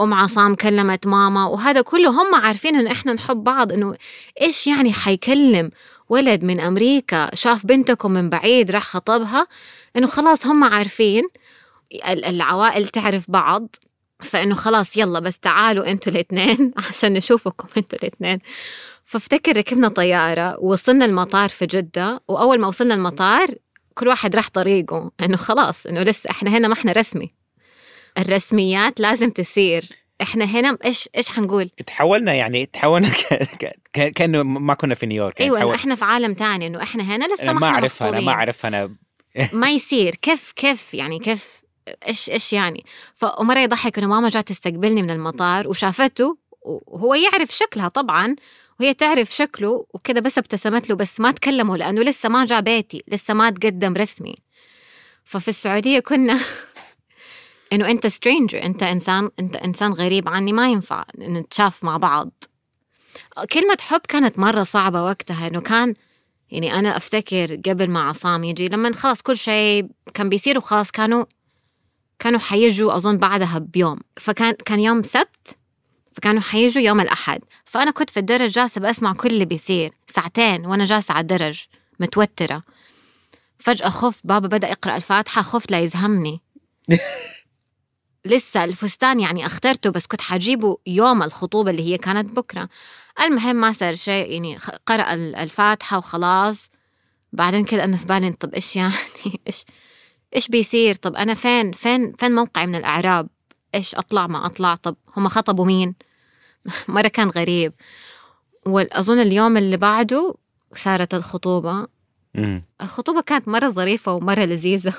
أم 0.00 0.14
عصام 0.14 0.54
كلمت 0.54 1.06
ماما. 1.06 1.46
وهذا 1.46 1.80
كله 1.80 2.10
هم 2.22 2.34
عارفين 2.34 2.76
إنه 2.76 2.92
إحنا 2.92 3.12
نحب 3.12 3.36
بعض. 3.44 3.72
إنه 3.72 3.94
إيش 4.40 4.66
يعني 4.66 4.92
حيكلم 4.92 5.70
ولد 6.08 6.44
من 6.44 6.60
أمريكا 6.60 7.34
شاف 7.34 7.66
بنتكم 7.66 8.10
من 8.10 8.30
بعيد 8.30 8.70
راح 8.70 8.84
خطبها؟ 8.84 9.46
إنه 9.96 10.06
خلاص 10.06 10.46
هم 10.46 10.64
عارفين. 10.64 11.24
ال- 12.08 12.24
العوائل 12.24 12.88
تعرف 12.88 13.30
بعض. 13.30 13.76
فإنه 14.22 14.54
خلاص 14.54 14.96
يلا 14.96 15.18
بس 15.20 15.38
تعالوا 15.38 15.90
أنتوا 15.90 16.12
الإثنين 16.12 16.72
عشان 16.88 17.12
نشوفكم 17.12 17.68
أنتوا 17.76 17.98
الإثنين. 18.02 18.38
فافتكر 19.04 19.56
ركبنا 19.56 19.88
طيارة 19.88 20.56
ووصلنا 20.60 21.04
المطار 21.04 21.48
في 21.48 21.66
جدة 21.66 22.22
وأول 22.28 22.60
ما 22.60 22.68
وصلنا 22.68 22.94
المطار 22.94 23.54
كل 23.94 24.08
واحد 24.08 24.36
راح 24.36 24.48
طريقه 24.48 25.10
إنه 25.20 25.36
خلاص 25.36 25.86
إنه 25.86 26.02
لسه 26.02 26.30
إحنا 26.30 26.50
هنا 26.50 26.68
ما 26.68 26.74
إحنا 26.74 26.92
رسمي. 26.92 27.34
الرسميات 28.18 29.00
لازم 29.00 29.30
تصير. 29.30 29.88
إحنا 30.22 30.44
هنا 30.44 30.78
إيش 30.84 31.08
إيش 31.16 31.28
حنقول؟ 31.28 31.70
تحولنا 31.86 32.34
يعني 32.34 32.66
تحولنا 32.66 33.08
ك... 33.30 33.34
ك... 33.34 33.76
ك... 33.92 34.12
كأنه 34.12 34.42
ما 34.42 34.74
كنا 34.74 34.94
في 34.94 35.06
نيويورك 35.06 35.40
يعني 35.40 35.52
إنه 35.52 35.60
تحول... 35.60 35.74
إحنا 35.74 35.94
في 35.94 36.04
عالم 36.04 36.34
تاني 36.34 36.66
إنه 36.66 36.82
إحنا 36.82 37.02
هنا 37.02 37.34
لسه 37.34 37.52
ما 37.52 37.66
أعرفها 37.66 38.08
أنا 38.08 38.20
ما. 38.20 38.32
اعرف 38.32 38.66
أنا 38.66 38.96
ما 39.52 39.70
يصير. 39.70 40.14
كيف 40.14 40.52
كيف 40.56 40.94
يعني 40.94 41.18
كيف 41.18 41.61
إيش 42.08 42.30
إيش 42.30 42.52
يعني؟ 42.52 42.84
فمره 43.14 43.58
يضحك 43.58 43.98
إنه 43.98 44.06
ماما 44.06 44.28
جات 44.28 44.48
تستقبلني 44.48 45.02
من 45.02 45.10
المطار 45.10 45.68
وشافته 45.68 46.36
وهو 46.62 47.14
يعرف 47.14 47.50
شكلها 47.50 47.88
طبعا 47.88 48.36
وهي 48.80 48.94
تعرف 48.94 49.30
شكله 49.30 49.86
وكذا 49.94 50.20
بس 50.20 50.38
ابتسمت 50.38 50.88
له 50.88 50.96
بس 50.96 51.20
ما 51.20 51.30
تكلموا 51.30 51.76
لأنه 51.76 52.02
لسه 52.02 52.28
ما 52.28 52.44
جاء 52.44 52.60
بيتي 52.60 53.04
لسه 53.08 53.34
ما 53.34 53.50
تقدم 53.50 53.94
رسمي. 53.94 54.34
ففي 55.24 55.48
السعودية 55.48 56.00
كنا 56.00 56.40
إنه 57.72 57.90
أنت 57.90 58.06
سترينجر 58.06 58.62
أنت 58.62 58.82
انسان 58.82 59.30
أنت 59.40 59.56
إنسان 59.56 59.92
غريب 59.92 60.28
عني 60.28 60.52
ما 60.52 60.68
ينفع 60.68 61.04
نتشاف 61.18 61.84
مع 61.84 61.96
بعض. 61.96 62.30
كلمة 63.52 63.78
حب 63.80 64.00
كانت 64.08 64.38
مرة 64.38 64.62
صعبة 64.62 65.02
وقتها 65.02 65.46
إنه 65.46 65.60
كان 65.60 65.94
يعني 66.50 66.78
أنا 66.78 66.96
أفتكر 66.96 67.56
قبل 67.66 67.90
ما 67.90 68.00
عصام 68.00 68.44
يجي 68.44 68.68
لما 68.68 68.92
خلاص 68.92 69.22
كل 69.22 69.36
شيء 69.36 69.88
كان 70.14 70.28
بيصير 70.28 70.58
وخلاص 70.58 70.90
كانوا 70.90 71.24
كانوا 72.22 72.40
حيجوا 72.40 72.96
أظن 72.96 73.18
بعدها 73.18 73.58
بيوم. 73.58 73.98
فكان 74.16 74.54
كان 74.66 74.80
يوم 74.80 75.02
سبت 75.02 75.56
فكانوا 76.12 76.40
حيجوا 76.42 76.82
يوم 76.82 77.00
الأحد. 77.00 77.40
فأنا 77.64 77.90
كنت 77.90 78.10
في 78.10 78.20
الدرج 78.20 78.50
جالسة 78.50 78.80
بسمع 78.80 79.12
كل 79.12 79.28
اللي 79.28 79.44
بيصير 79.44 79.92
ساعتين 80.14 80.66
وأنا 80.66 80.84
جالسة 80.84 81.14
على 81.14 81.20
الدرج 81.20 81.64
متوترة. 82.00 82.62
فجأة 83.58 83.88
خفت 83.88 84.26
بابا 84.26 84.48
بدأ 84.48 84.68
يقرأ 84.68 84.96
الفاتحة 84.96 85.42
خفت 85.42 85.70
لا 85.70 85.80
يزهمني. 85.80 86.40
لسه 88.24 88.64
الفستان 88.64 89.20
يعني 89.20 89.46
أخترته 89.46 89.90
بس 89.90 90.06
كنت 90.06 90.20
حجيبه 90.20 90.78
يوم 90.86 91.22
الخطوبة 91.22 91.70
اللي 91.70 91.82
هي 91.92 91.98
كانت 91.98 92.36
بكرة. 92.36 92.68
المهم 93.22 93.56
ما 93.56 93.72
صار 93.72 93.94
شيء 93.94 94.30
يعني 94.30 94.58
قرأ 94.86 95.14
ال- 95.14 95.36
الفاتحة 95.36 95.98
وخلاص. 95.98 96.70
بعدين 97.32 97.64
كده 97.64 97.84
أنا 97.84 97.96
في 97.96 98.06
بالي 98.06 98.32
طب 98.32 98.54
إيش 98.54 98.76
يعني؟ 98.76 98.94
إيش 99.46 99.64
إيش 100.36 100.48
بيصير؟ 100.48 100.94
طب 100.94 101.14
أنا 101.14 101.34
فين؟ 101.34 101.72
فين؟ 101.72 102.12
فين 102.12 102.34
موقعي 102.34 102.66
من 102.66 102.74
الأعراب؟ 102.74 103.28
إيش 103.74 103.94
أطلع؟ 103.94 104.26
ما 104.26 104.46
أطلع. 104.46 104.74
طب 104.74 104.96
هم 105.16 105.28
خطبوا 105.28 105.64
مين؟ 105.64 105.94
مرة 106.88 107.08
كان 107.08 107.28
غريب. 107.28 107.72
وأظن 108.66 109.18
اليوم 109.18 109.56
اللي 109.56 109.76
بعده 109.76 110.34
صارت 110.74 111.14
الخطوبة. 111.14 111.86
مم. 112.34 112.62
الخطوبة 112.80 113.20
كانت 113.20 113.48
مرة 113.48 113.68
ظريفة 113.68 114.12
ومرة 114.12 114.44
لذيذة. 114.44 114.94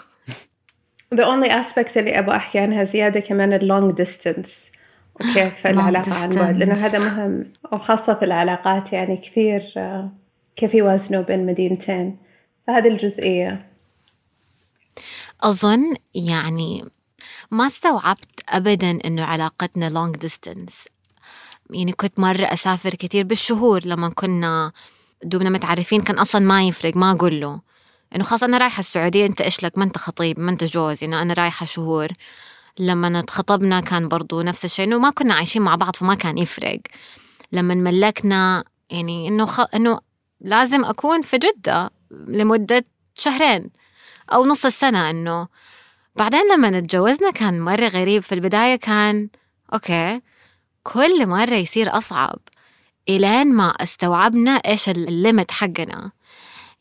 The 1.15 1.25
only 1.25 1.49
aspect 1.49 1.97
اللي 1.97 2.19
أبغى 2.19 2.35
أحكي 2.35 2.59
عنها 2.59 2.83
زيادة 2.83 3.19
كمان 3.19 3.53
ال 3.53 3.61
long 3.61 3.95
distance. 3.95 4.73
وكيف 5.15 5.67
العلاقة 5.67 6.13
عن 6.13 6.29
بعد. 6.29 6.57
لأنه. 6.57 6.73
هذا 6.73 6.99
مهم. 6.99 7.53
وخاصة 7.71 8.13
في 8.13 8.25
العلاقات 8.25 8.93
يعني 8.93 9.17
كثير 9.17 9.73
آه، 9.77 10.11
كيف 10.55 10.73
يوازنوا 10.73 11.21
بين 11.21 11.45
مدينتين. 11.45 12.17
فهذه 12.67 12.87
الجزئية. 12.87 13.72
أظن 15.43 15.93
يعني 16.15 16.85
ما 17.51 17.67
استوعبت 17.67 18.41
أبدا 18.49 18.99
إنه 19.05 19.23
علاقتنا 19.23 19.89
long 19.89 20.19
distance. 20.25 20.73
يعني 21.69 21.91
كنت 21.91 22.19
مرة 22.19 22.45
أسافر 22.45 22.89
كتير 22.89 23.25
بالشهور 23.25 23.85
لما 23.85 24.09
كنا 24.09 24.71
دوبنا 25.23 25.49
متعرفين 25.49 26.01
كان 26.01 26.19
أصلا 26.19 26.41
ما 26.41 26.63
يفرق 26.67 26.97
ما 26.97 27.11
أقول 27.11 27.41
له. 27.41 27.61
إنه 28.15 28.23
خلاص 28.23 28.43
أنا 28.43 28.57
رايحة 28.57 28.79
السعودية 28.79 29.25
أنت 29.25 29.41
إيش 29.41 29.63
لك؟ 29.63 29.77
ما 29.77 29.83
أنت 29.83 29.97
خطيب 29.97 30.39
ما 30.39 30.51
أنت 30.51 30.63
جوز. 30.63 31.03
إنه 31.03 31.21
أنا 31.21 31.33
رايحة 31.33 31.65
شهور. 31.65 32.07
لما 32.79 33.19
اتخطبنا 33.19 33.79
كان 33.79 34.07
برضو 34.07 34.41
نفس 34.41 34.65
الشيء. 34.65 34.85
إنه 34.85 34.97
ما 34.97 35.09
كنا 35.09 35.33
عايشين 35.33 35.61
مع 35.61 35.75
بعض 35.75 35.95
فما 35.95 36.15
كان 36.15 36.37
يفرق. 36.37 36.79
لما 37.51 37.75
ملكنا 37.75 38.63
يعني 38.89 39.27
إنه 39.27 39.45
خ... 39.45 39.61
إنه 39.75 39.99
لازم 40.41 40.85
أكون 40.85 41.21
في 41.21 41.37
جدة 41.37 41.91
لمدة 42.11 42.85
شهرين. 43.15 43.69
أو 44.33 44.45
نص 44.45 44.65
السنة 44.65 45.09
إنه. 45.09 45.47
بعدين 46.15 46.41
لما 46.51 46.79
تجوزنا 46.79 47.31
كان 47.31 47.61
مرة 47.61 47.87
غريب. 47.87 48.23
في 48.23 48.35
البداية 48.35 48.75
كان 48.75 49.29
أوكي 49.73 50.21
كل 50.83 51.27
مرة 51.27 51.53
يصير 51.53 51.97
أصعب 51.97 52.39
إلين 53.09 53.53
ما 53.53 53.69
استوعبنا 53.69 54.51
إيش 54.51 54.89
الليمت 54.89 55.51
حقنا. 55.51 56.11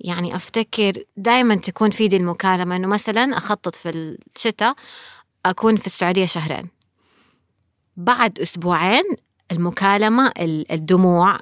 يعني 0.00 0.36
أفتكر 0.36 0.92
دائما 1.16 1.54
تكون 1.54 1.90
في 1.90 2.08
دي 2.08 2.16
المكالمة 2.16 2.76
إنه 2.76 2.88
مثلا 2.88 3.36
أخطط 3.36 3.74
في 3.74 3.90
الشتاء 3.90 4.74
أكون 5.46 5.76
في 5.76 5.86
السعودية 5.86 6.26
شهرين. 6.26 6.68
بعد 7.96 8.38
أسبوعين 8.38 9.04
المكالمة 9.52 10.32
الدموع 10.70 11.38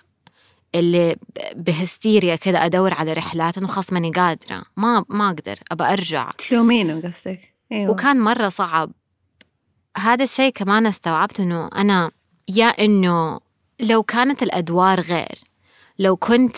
اللي 0.74 1.16
بهستيريا 1.56 2.36
كذا 2.36 2.58
أدور 2.64 2.94
على 2.94 3.12
رحلات 3.12 3.58
إنه 3.58 3.66
خلاص 3.66 3.92
ماني 3.92 4.10
قادرة. 4.10 4.62
ما 4.76 5.04
ما 5.08 5.26
أقدر 5.28 5.58
أبى 5.72 5.84
أرجع. 5.84 6.30
تلومينه 6.30 7.00
قصدك. 7.00 7.54
أيوة. 7.72 7.90
وكان 7.90 8.20
مرة 8.20 8.48
صعب. 8.48 8.92
هذا 9.96 10.24
الشيء 10.24 10.52
كمان 10.52 10.86
استوعبت 10.86 11.40
إنه 11.40 11.68
أنا 11.76 12.10
يا 12.48 12.66
إنه 12.66 13.40
لو 13.80 14.02
كانت 14.02 14.42
الأدوار 14.42 15.00
غير 15.00 15.38
لو 15.98 16.16
كنت 16.16 16.56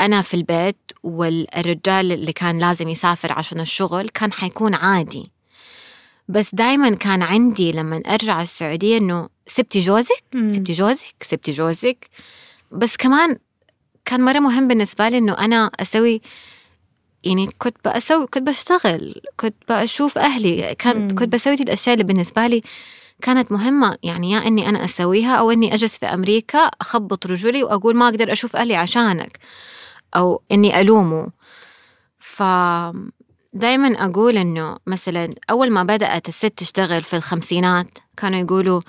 أنا 0.00 0.22
في 0.22 0.34
البيت 0.34 0.92
والرجال 1.02 2.12
اللي 2.12 2.32
كان 2.32 2.58
لازم 2.58 2.88
يسافر 2.88 3.32
عشان 3.32 3.60
الشغل 3.60 4.08
كان 4.08 4.32
حيكون 4.32 4.74
عادي. 4.74 5.30
بس 6.28 6.54
دايما 6.54 6.94
كان 6.94 7.22
عندي 7.22 7.72
لما 7.72 8.02
أرجع 8.06 8.42
السعودية 8.42 8.98
إنه 8.98 9.28
سبتي 9.46 9.80
جوزك؟ 9.80 10.24
سبتي 10.32 10.72
جوزك؟ 10.72 11.14
سبتي 11.22 11.50
جوزك؟ 11.50 12.08
بس 12.72 12.96
كمان 12.96 13.38
كان 14.08 14.24
مرة 14.24 14.38
مهم 14.38 14.68
بالنسبة 14.68 15.08
لي 15.08 15.18
إنه 15.18 15.32
أنا 15.38 15.70
أسوي 15.80 16.20
يعني 17.24 17.46
كنت 17.58 17.88
بسوي 17.88 18.26
كنت 18.26 18.48
بشتغل 18.48 19.20
كنت 19.40 19.54
بشوف 19.68 20.18
أهلي 20.18 20.74
كانت 20.74 21.18
كنت 21.18 21.34
بسوي 21.34 21.54
الأشياء 21.54 21.94
اللي 21.94 22.04
بالنسبة 22.04 22.46
لي 22.46 22.62
كانت 23.22 23.52
مهمة. 23.52 23.96
يعني 24.02 24.30
يا 24.30 24.38
إني 24.38 24.68
أنا 24.68 24.84
أسويها 24.84 25.34
أو 25.34 25.50
إني 25.50 25.74
أجلس 25.74 25.98
في 25.98 26.06
أمريكا 26.06 26.58
أخبط 26.58 27.26
رجلي 27.26 27.64
وأقول 27.64 27.96
ما 27.96 28.08
أقدر 28.08 28.32
أشوف 28.32 28.56
أهلي 28.56 28.76
عشانك 28.76 29.38
أو 30.16 30.42
إني 30.52 30.80
ألومه. 30.80 31.30
ف 32.18 32.42
دايما 33.52 34.04
أقول 34.04 34.38
إنه 34.38 34.76
مثلا 34.86 35.34
أول 35.50 35.70
ما 35.70 35.82
بدأت 35.82 36.28
الست 36.28 36.52
تشتغل 36.56 37.02
في 37.02 37.16
الخمسينات 37.16 37.98
كانوا 38.16 38.38
يقولوا 38.40 38.80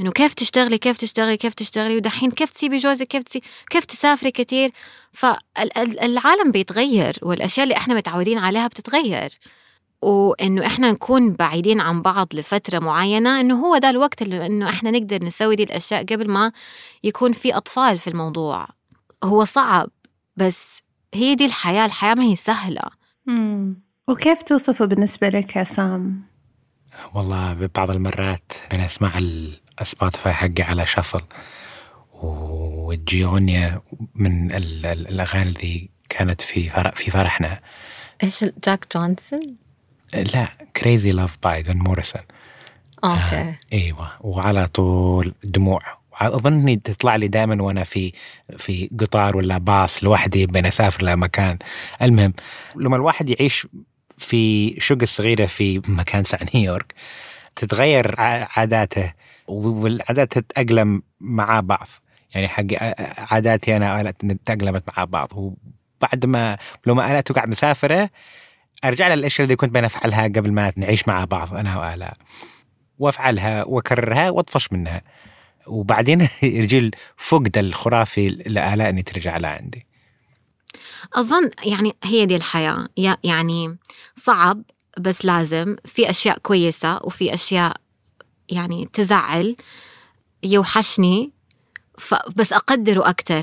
إنه 0.00 0.10
كيف 0.10 0.34
تشتغلي 0.34 0.78
كيف 0.78 0.96
تشتغلي 0.96 1.36
كيف 1.36 1.54
تشتغلي 1.54 1.96
ودحين 1.96 2.30
كيف 2.30 2.50
تسيبي 2.50 2.76
جوزك 2.76 3.06
كيف 3.06 3.22
تسيبي 3.22 3.46
كيف 3.70 3.84
تسافري 3.84 4.30
كثير 4.30 4.72
فالعالم 5.12 6.50
بيتغير 6.52 7.18
والأشياء 7.22 7.64
اللي 7.64 7.76
إحنا 7.76 7.94
متعودين 7.94 8.38
عليها 8.38 8.66
بتتغير 8.66 9.32
وإنه 10.02 10.66
إحنا 10.66 10.92
نكون 10.92 11.32
بعيدين 11.32 11.80
عن 11.80 12.02
بعض 12.02 12.28
لفترة 12.34 12.78
معينة 12.78 13.40
إنه 13.40 13.66
هو 13.66 13.78
ده 13.78 13.90
الوقت 13.90 14.22
اللي 14.22 14.46
إنه 14.46 14.68
إحنا 14.70 14.90
نقدر 14.90 15.24
نسوي 15.24 15.56
دي 15.56 15.62
الأشياء 15.62 16.04
قبل 16.04 16.30
ما 16.30 16.52
يكون 17.04 17.32
في 17.32 17.56
أطفال 17.56 17.98
في 17.98 18.10
الموضوع 18.10 18.68
هو 19.24 19.44
صعب 19.44 19.88
بس 20.36 20.82
هي 21.14 21.34
دي 21.34 21.44
الحياة 21.44 21.86
الحياة 21.86 22.14
ما 22.14 22.22
هي 22.22 22.36
سهلة 22.36 22.82
مم. 23.26 23.82
وكيف 24.08 24.42
توصفه 24.42 24.84
بالنسبة 24.84 25.28
لك 25.28 25.56
عصام؟ 25.56 26.22
والله 27.14 27.52
ببعض 27.54 27.90
المرات 27.90 28.52
أنا 28.72 28.86
أسمع 28.86 29.18
السبوتيفاي 29.80 30.32
حقي 30.32 30.62
على 30.62 30.86
shuffle 30.86 31.20
وتجي 32.12 33.24
أغنية 33.24 33.82
من 34.14 34.52
الأغاني 34.54 35.50
اللي 35.50 35.88
كانت 36.08 36.40
في 36.40 36.68
فرح 36.68 36.94
في 36.94 37.10
فرحنا. 37.10 37.60
إيش 38.22 38.44
جاك 38.64 38.86
جونسون؟ 38.96 39.56
لا 40.14 40.48
Crazy 40.76 41.10
Love 41.10 41.36
by 41.42 41.62
Van 41.62 41.76
Morrison 41.76 42.22
أوكي. 43.04 43.36
آه 43.36 43.58
إيوه. 43.72 44.10
وعلى 44.20 44.66
طول 44.66 45.34
دموع. 45.44 45.80
اظن 46.20 46.52
اني 46.52 46.76
تطلع 46.76 47.16
لي 47.16 47.28
دائما 47.28 47.62
وأنا 47.62 47.84
في 47.84 48.12
في 48.58 48.90
قطار 49.00 49.36
ولا 49.36 49.58
باص 49.58 50.04
لوحدي 50.04 50.46
بين 50.46 50.66
أسافر 50.66 51.02
لمكان 51.04 51.58
المهم 52.02 52.32
لما 52.76 52.96
الواحد 52.96 53.30
يعيش 53.30 53.66
في 54.18 54.74
شقة 54.80 55.06
صغيرة 55.06 55.46
في 55.46 55.82
مكان 55.88 56.24
ساعة 56.24 56.46
نيويورك 56.54 56.94
تتغير 57.56 58.14
عاداته. 58.56 59.12
والعادات 59.48 60.38
تتأقلم 60.38 61.02
مع 61.20 61.60
بعض. 61.60 61.88
يعني 62.34 62.48
حق 62.48 62.64
عاداتي 63.32 63.76
أنا 63.76 64.10
تأقلمت 64.44 64.82
مع 64.96 65.04
بعض. 65.04 65.32
وبعد 65.34 66.26
ما 66.26 66.58
لما 66.86 67.10
أنا 67.10 67.20
تقع 67.20 67.46
مسافرة 67.46 68.10
أرجع 68.84 69.14
للأشياء 69.14 69.44
اللي 69.44 69.56
كنت 69.56 69.74
بنفعلها 69.74 70.22
قبل 70.24 70.52
ما 70.52 70.72
نعيش 70.76 71.08
مع 71.08 71.24
بعض 71.24 71.54
أنا 71.54 71.78
وآلاء 71.78 72.16
وأفعلها 72.98 73.64
وأكررها 73.64 74.30
وأطفش 74.30 74.72
منها. 74.72 75.02
وبعدين 75.66 76.28
يجي 76.42 76.78
الفقد 76.78 77.58
الخرافي 77.58 78.28
لآلاء 78.28 78.88
إني 78.88 79.02
ترجع 79.02 79.36
لها 79.36 79.50
عندي. 79.50 79.86
أظن 81.14 81.50
يعني 81.64 81.92
هي 82.04 82.26
دي 82.26 82.36
الحياة. 82.36 82.88
يعني 83.24 83.76
صعب 84.16 84.62
بس 84.98 85.24
لازم. 85.24 85.76
في 85.84 86.10
أشياء 86.10 86.38
كويسة 86.38 87.00
وفي 87.04 87.34
أشياء 87.34 87.76
يعني 88.48 88.88
تزعل 88.92 89.56
يوحشني 90.42 91.32
بس 92.36 92.52
أقدره 92.52 93.08
أكتر. 93.08 93.42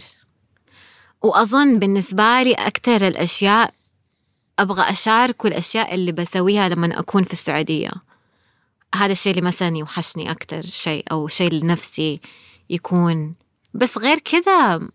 وأظن 1.22 1.80
بالنسبة 1.80 2.44
لي 2.44 2.54
أكتر 2.54 3.08
الأشياء 3.08 3.74
أبغى 4.60 4.82
أشارك 4.82 5.46
الأشياء 5.46 5.96
اللي 5.96 6.12
بسويها 6.12 6.70
لما 6.70 7.00
أكون 7.00 7.24
في 7.24 7.34
السعودية. 7.34 7.92
هذا 8.96 9.12
الشيء 9.12 9.32
اللي 9.32 9.48
مثلا 9.48 9.78
يوحشني 9.78 10.32
أكتر 10.32 10.66
شيء 10.66 11.06
أو 11.12 11.28
شيء 11.28 11.54
لنفسي 11.54 12.22
يكون. 12.70 13.36
بس 13.74 13.98
غير 13.98 14.20
كذا 14.20 14.89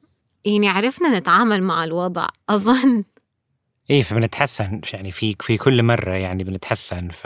يعني 0.45 0.69
عرفنا 0.69 1.19
نتعامل 1.19 1.63
مع 1.63 1.85
الوضع 1.85 2.27
أظن. 2.49 3.05
إيه 3.91 4.03
فبنتحسن 4.03 4.81
يعني 4.93 5.11
في 5.11 5.37
في 5.41 5.57
كل 5.57 5.83
مرة 5.83 6.13
يعني 6.13 6.45
بنتحسن 6.45 7.09
ف 7.09 7.25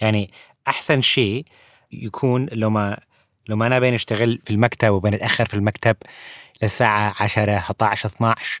يعني 0.00 0.30
أحسن 0.68 1.00
شيء 1.00 1.44
يكون 1.92 2.46
لو 2.52 2.70
ما 2.70 3.00
لو 3.48 3.56
ما 3.56 3.66
أنا 3.66 3.78
بين 3.78 3.94
اشتغل 3.94 4.40
في 4.44 4.50
المكتب 4.50 4.90
وبنتاخر 4.90 5.44
في 5.44 5.54
المكتب 5.54 5.96
للساعة 6.62 7.14
10 7.18 7.56
11 7.56 8.08
12 8.08 8.60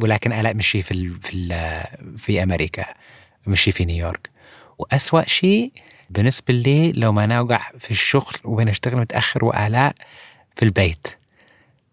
ولكن 0.00 0.32
الاء 0.32 0.54
مشي 0.54 0.82
في 0.82 0.92
ال 0.92 1.20
في 1.20 1.34
ال 1.34 2.18
في 2.18 2.42
أمريكا 2.42 2.84
مشي 3.46 3.72
في 3.72 3.84
نيويورك. 3.84 4.30
وأسوأ 4.78 5.22
شيء 5.22 5.72
بالنسبة 6.10 6.54
لي 6.54 6.92
لو 6.92 7.12
ما 7.12 7.24
أنا 7.24 7.38
اوقع 7.38 7.70
في 7.78 7.90
الشغل 7.90 8.34
وبين 8.44 8.68
اشتغل 8.68 8.96
متأخر 8.96 9.44
وآلاء 9.44 9.94
في 10.56 10.64
البيت. 10.64 11.06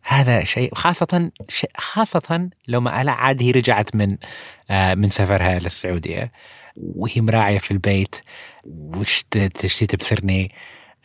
هذا 0.01 0.43
شيء 0.43 0.75
خاصة 0.75 1.31
خاصة 1.77 2.49
لو 2.67 2.81
ما 2.81 3.01
ألا 3.01 3.11
عاد 3.11 3.41
هي 3.43 3.51
رجعت 3.51 3.95
من 3.95 4.17
آه، 4.69 4.95
من 4.95 5.09
سفرها 5.09 5.59
للسعودية 5.59 6.31
وهي 6.77 7.21
مراعية 7.21 7.57
في 7.57 7.71
البيت. 7.71 8.15
وش 8.65 9.23
تشتي 9.31 9.85
تبصرني 9.85 10.51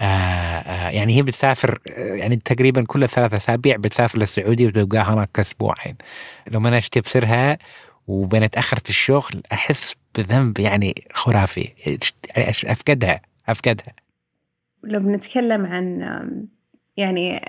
آه 0.00 0.04
آه 0.04 0.90
يعني 0.90 1.16
هي 1.16 1.22
بتسافر 1.22 1.78
آه، 1.88 2.14
يعني 2.14 2.36
تقريبا 2.36 2.84
كل 2.84 3.08
ثلاثة 3.08 3.36
أسابيع 3.36 3.76
بتسافر 3.76 4.18
للسعودية 4.18 4.66
وتبقى 4.66 5.02
هناك 5.02 5.40
أسبوعين 5.40 5.96
لو 6.46 6.60
ما 6.60 6.68
أنا 6.68 6.80
تبصرها 6.80 7.58
وبنتأخر 8.06 8.78
في 8.78 8.90
الشغل 8.90 9.42
أحس 9.52 9.94
بذنب 10.18 10.60
يعني 10.60 11.04
خرافي. 11.12 11.68
يعني 12.36 12.50
أفقدها 12.50 13.20
أفقدها. 13.48 13.94
لو 14.84 15.00
بنتكلم 15.00 15.66
عن 15.66 16.00
يعني 16.96 17.40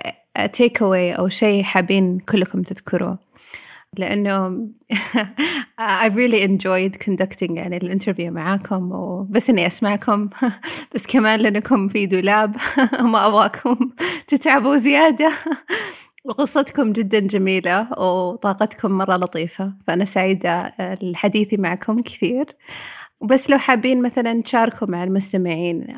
تيك 0.52 0.82
اواي 0.82 1.12
أو 1.12 1.28
شيء 1.28 1.62
حابين 1.62 2.18
كلكم 2.18 2.62
تذكروه 2.62 3.18
لأنه 3.98 4.68
I've 5.78 6.16
really 6.16 6.42
enjoyed 6.42 6.96
conducting 6.98 7.56
يعني 7.56 7.76
ال 7.76 7.82
interview 7.82 8.32
معاكم 8.32 8.92
وبس 8.92 9.50
إني 9.50 9.66
أسمعكم. 9.66 10.28
بس 10.94 11.06
كمان 11.06 11.40
لأنكم 11.40 11.88
في 11.88 12.06
دولاب 12.06 12.56
ما 13.12 13.26
أبغاكم 13.26 13.90
تتعبوا 14.28 14.76
زيادة. 14.76 15.32
وقصتكم 16.24 16.92
جدا 16.92 17.18
جميلة 17.18 17.98
وطاقتكم 17.98 18.90
مرة 18.90 19.16
لطيفة. 19.16 19.72
فأنا 19.86 20.04
سعيدة 20.04 20.74
الحديث 20.80 21.54
معكم 21.54 21.98
كثير. 21.98 22.56
وبس 23.20 23.50
لو 23.50 23.58
حابين 23.58 24.02
مثلا 24.02 24.42
تشاركوا 24.42 24.88
مع 24.88 25.04
المستمعين 25.04 25.94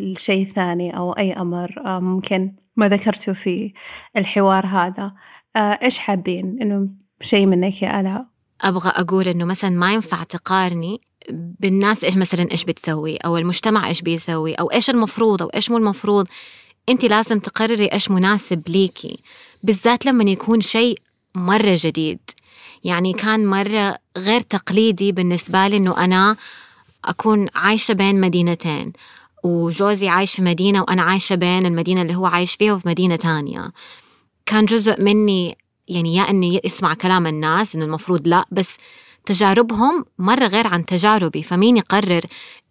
الشيء 0.00 0.46
ثاني 0.46 0.96
أو 0.96 1.12
أي 1.12 1.32
أمر 1.32 1.82
ممكن. 2.00 2.52
ما 2.76 2.88
ذكرته 2.88 3.32
في 3.32 3.72
الحوار 4.16 4.66
هذا. 4.66 5.12
آه، 5.56 5.78
إيش 5.82 5.98
حابين؟ 5.98 6.58
إنه 6.62 6.88
شيء 7.20 7.46
منك 7.46 7.82
يا 7.82 8.00
آلاء 8.00 8.26
أبغى 8.60 8.90
أقول 8.90 9.28
إنه 9.28 9.44
مثلا 9.44 9.70
ما 9.70 9.92
ينفع 9.92 10.22
تقارني 10.22 11.00
بالناس 11.30 12.04
إيش 12.04 12.16
مثلا 12.16 12.50
إيش 12.52 12.64
بتسوي 12.64 13.16
أو 13.16 13.36
المجتمع 13.36 13.88
إيش 13.88 14.02
بيسوي 14.02 14.54
أو 14.54 14.66
إيش 14.66 14.90
المفروض 14.90 15.42
أو 15.42 15.48
إيش 15.48 15.70
مو 15.70 15.76
المفروض. 15.76 16.26
أنت 16.88 17.04
لازم 17.04 17.38
تقرري 17.38 17.86
إيش 17.86 18.10
مناسب 18.10 18.68
ليكي 18.68 19.18
بالذات 19.62 20.06
لما 20.06 20.24
يكون 20.24 20.60
شيء 20.60 20.98
مرة 21.34 21.78
جديد. 21.82 22.18
يعني 22.84 23.12
كان 23.12 23.46
مرة 23.46 23.98
غير 24.16 24.40
تقليدي 24.40 25.12
بالنسبة 25.12 25.68
لي 25.68 25.76
إنه 25.76 26.04
أنا 26.04 26.36
أكون 27.04 27.46
عايشة 27.54 27.94
بين 27.94 28.20
مدينتين 28.20 28.92
وجوزي 29.42 30.08
عايش 30.08 30.34
في 30.34 30.42
مدينة 30.42 30.82
وأنا 30.82 31.02
عايشة 31.02 31.34
بين 31.34 31.66
المدينة 31.66 32.02
اللي 32.02 32.14
هو 32.14 32.26
عايش 32.26 32.54
فيها 32.54 32.72
وفي 32.72 32.88
مدينة 32.88 33.16
تانية. 33.16 33.68
كان 34.46 34.64
جزء 34.64 35.02
مني 35.02 35.56
يعني 35.88 36.14
يا 36.14 36.22
إني 36.22 36.60
اسمع 36.66 36.94
كلام 36.94 37.26
الناس 37.26 37.74
إنه 37.74 37.84
المفروض 37.84 38.28
لا 38.28 38.44
بس 38.50 38.68
تجاربهم 39.26 40.04
مرة 40.18 40.46
غير 40.46 40.66
عن 40.66 40.86
تجاربي 40.86 41.42
فمين 41.42 41.76
يقرر 41.76 42.20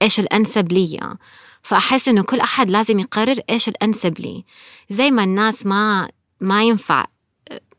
إيش 0.02 0.20
الأنسب 0.20 0.72
لي؟ 0.72 1.18
فأحس 1.62 2.08
إنه 2.08 2.24
كل 2.24 2.40
أحد 2.40 2.72
لازم 2.72 3.00
يقرر 3.00 3.40
إيش 3.50 3.68
الأنسب 3.68 4.20
لي. 4.20 4.44
زي 4.90 5.12
ما 5.12 5.24
الناس 5.24 5.66
ما 5.66 6.10
ما 6.42 6.64
ينفع 6.64 7.06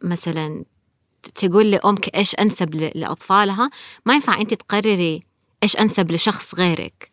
مثلا 0.02 0.64
تقول 1.34 1.70
لأمك 1.70 2.16
إيش 2.16 2.34
أنسب 2.34 2.74
لأطفالها 2.74 3.70
ما 4.06 4.14
ينفع 4.14 4.40
أنت 4.40 4.54
تقرري 4.54 5.20
إيش 5.62 5.76
أنسب 5.76 6.10
لشخص 6.12 6.54
غيرك. 6.54 7.10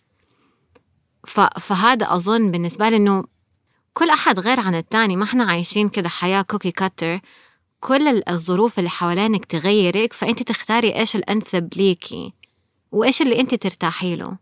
فهذا 1.60 2.14
أظن 2.16 2.52
بالنسبة 2.52 2.90
لي 2.90 2.96
إنه 2.96 3.24
كل 3.94 4.10
أحد 4.10 4.40
غير 4.40 4.60
عن 4.60 4.76
التاني 4.76 5.16
ما 5.16 5.24
إحنا 5.24 5.44
عايشين 5.44 5.90
كده 5.90 6.10
حياة 6.10 6.42
كوكي 6.42 6.72
كاتر 6.72 7.20
كل 7.84 8.24
الظروف 8.30 8.80
اللي 8.80 8.90
حوالينك 8.90 9.46
تغيرك 9.46 10.14
فأنت 10.14 10.44
تختاري 10.44 10.96
إيش 10.96 11.16
الأنسب 11.16 11.70
ليكي 11.76 12.34
وإيش 12.92 13.22
اللي 13.22 13.40
أنت 13.40 13.56
ترتاحي 13.56 14.16
له. 14.16 14.38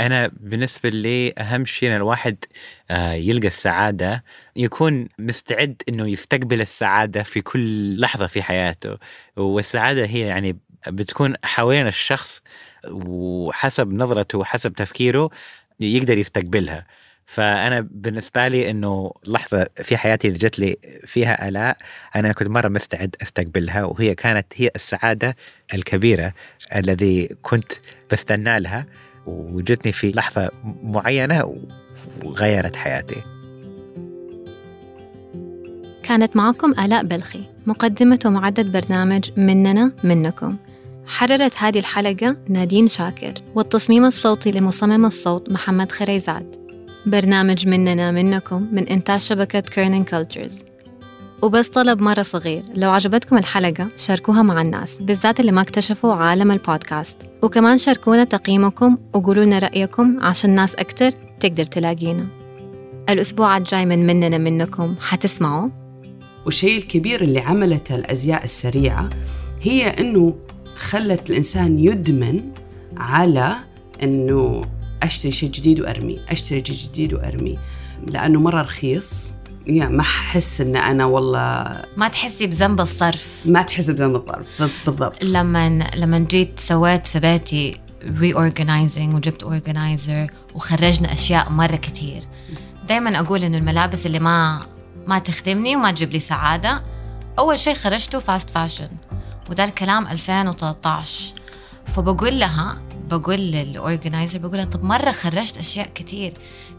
أنا 0.00 0.30
بالنسبة 0.40 0.88
لي 0.88 1.34
أهم 1.38 1.64
شيء 1.64 1.88
أن 1.90 1.96
الواحد 1.96 2.44
آه، 2.90 3.12
يلقى 3.12 3.46
السعادة 3.46 4.24
يكون 4.56 5.08
مستعد 5.18 5.82
أنه 5.88 6.08
يستقبل 6.08 6.60
السعادة 6.60 7.22
في 7.22 7.40
كل 7.40 8.00
لحظة 8.00 8.26
في 8.26 8.42
حياته. 8.42 8.96
والسعادة 9.36 10.06
هي 10.06 10.20
يعني 10.20 10.58
بتكون 10.88 11.34
حوالين 11.44 11.86
الشخص 11.86 12.42
وحسب 12.90 13.92
نظرته 13.92 14.38
وحسب 14.38 14.72
تفكيره 14.72 15.30
يقدر 15.80 16.18
يستقبلها. 16.18 16.86
فأنا 17.28 17.86
بالنسبة 17.90 18.48
لي 18.48 18.70
إنه 18.70 19.12
لحظة 19.26 19.66
في 19.76 19.96
حياتي 19.96 20.28
اللي 20.28 20.38
جت 20.38 20.58
لي 20.58 20.76
فيها 21.06 21.48
آلاء 21.48 21.76
أنا 22.16 22.32
كنت 22.32 22.48
مرة 22.48 22.68
مستعد 22.68 23.16
أستقبلها 23.22 23.84
وهي 23.84 24.14
كانت 24.14 24.46
هي 24.56 24.70
السعادة 24.76 25.36
الكبيرة 25.74 26.32
الذي 26.76 27.36
كنت 27.42 27.72
بستنى 28.12 28.60
لها 28.60 28.86
وجتني 29.26 29.92
في 29.92 30.12
لحظة 30.12 30.50
معينة 30.82 31.56
وغيرت 32.24 32.76
حياتي. 32.76 33.22
كانت 36.02 36.36
معكم 36.36 36.70
آلاء 36.80 37.04
بلخي 37.04 37.44
مقدمة 37.66 38.18
ومعدة 38.24 38.62
برنامج 38.62 39.30
مننا 39.36 39.92
منكم. 40.04 40.56
حررت 41.06 41.56
هذه 41.58 41.78
الحلقة 41.78 42.36
نادين 42.48 42.88
شاكر 42.88 43.34
والتصميم 43.54 44.04
الصوتي 44.04 44.50
لمصمم 44.50 45.04
الصوت 45.06 45.52
محمد 45.52 45.92
خريزات 45.92 46.67
برنامج 47.06 47.68
مننا 47.68 48.10
منكم 48.10 48.68
من 48.72 48.88
إنتاج 48.88 49.20
شبكة 49.20 49.60
كيرنين 49.60 50.04
كولتشرز 50.04 50.64
وبس 51.42 51.68
طلب 51.68 52.00
مرة 52.00 52.22
صغير 52.22 52.62
لو 52.74 52.90
عجبتكم 52.90 53.36
الحلقة 53.38 53.88
شاركوها 53.96 54.42
مع 54.42 54.62
الناس 54.62 54.98
بالذات 55.00 55.40
اللي 55.40 55.52
ما 55.52 55.60
اكتشفوا 55.60 56.14
عالم 56.14 56.50
البودكاست. 56.50 57.16
وكمان 57.42 57.78
شاركونا 57.78 58.24
تقييمكم 58.24 58.96
وقولوا 59.14 59.44
لنا 59.44 59.58
رأيكم 59.58 60.20
عشان 60.20 60.50
ناس 60.50 60.74
أكتر 60.74 61.10
تقدر 61.40 61.64
تلاقينا. 61.64 62.26
الأسبوع 63.08 63.56
الجاي 63.56 63.86
من 63.86 64.06
مننا 64.06 64.38
منكم 64.38 64.94
حتسمعوا. 65.00 65.68
والشيء 66.44 66.78
الكبير 66.78 67.20
اللي 67.20 67.40
عملته 67.40 67.94
الأزياء 67.94 68.44
السريعة 68.44 69.08
هي 69.62 69.86
أنه 69.86 70.34
خلت 70.76 71.30
الإنسان 71.30 71.78
يدمن 71.78 72.40
على 72.96 73.56
أنه 74.02 74.62
أشتري 75.02 75.32
شيء 75.32 75.50
جديد 75.50 75.80
وأرمي 75.80 76.18
أشتري 76.28 76.64
شيء 76.64 76.76
جديد 76.76 77.14
وأرمي. 77.14 77.58
لأنه 78.06 78.40
مرة 78.40 78.62
رخيص. 78.62 79.30
يا 79.66 79.88
ما 79.88 80.00
أحس 80.00 80.60
إن 80.60 80.76
أنا 80.76 81.04
والله 81.04 81.82
ما 81.96 82.08
تحسي 82.08 82.46
بذنب 82.46 82.80
الصرف. 82.80 83.42
ما 83.46 83.62
تحسي 83.62 83.92
بذنب 83.92 84.16
الصرف. 84.16 84.62
بالضبط. 84.86 85.24
لما 85.24 85.68
لما 85.96 86.18
جيت 86.18 86.60
سويت 86.60 87.06
في 87.06 87.20
بيتي 87.20 87.80
reorganizing 88.18 89.14
وجبت 89.14 89.42
organizer 89.42 90.30
وخرجنا 90.54 91.12
أشياء 91.12 91.50
مرة 91.50 91.76
كثير 91.76 92.22
دائما 92.88 93.20
أقول 93.20 93.44
إنه 93.44 93.58
الملابس 93.58 94.06
اللي 94.06 94.18
ما 94.18 94.66
ما 95.06 95.18
تخدمني 95.18 95.76
وما 95.76 95.90
تجيب 95.90 96.12
لي 96.12 96.20
سعادة 96.20 96.82
أول 97.38 97.58
شيء 97.58 97.74
خرجته 97.74 98.18
fast 98.18 98.50
fashion 98.50 98.88
وده 99.50 99.64
الكلام 99.64 100.06
2013 100.06 101.34
فبقول 101.86 102.40
لها 102.40 102.78
بقول 103.08 103.40
للاورجنايزر 103.40 104.38
بقول 104.38 104.56
لها 104.56 104.64
طب 104.64 104.84
مرة 104.84 105.10
خرجت 105.10 105.58
أشياء 105.58 105.88
كثير 105.94 106.32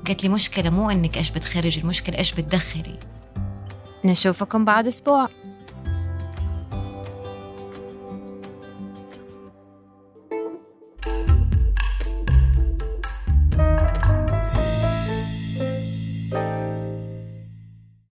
قالت 0.08 0.24
لي 0.24 0.30
مشكلة 0.30 0.70
مو 0.70 0.90
إنك 0.90 1.18
إيش 1.18 1.30
بتخرجي 1.32 1.82
المشكلة 1.82 2.18
إيش 2.18 2.32
بتدخري؟ 2.32 3.00
نشوفكم 4.06 4.66
بعد 4.66 4.88
أسبوع. 4.88 5.28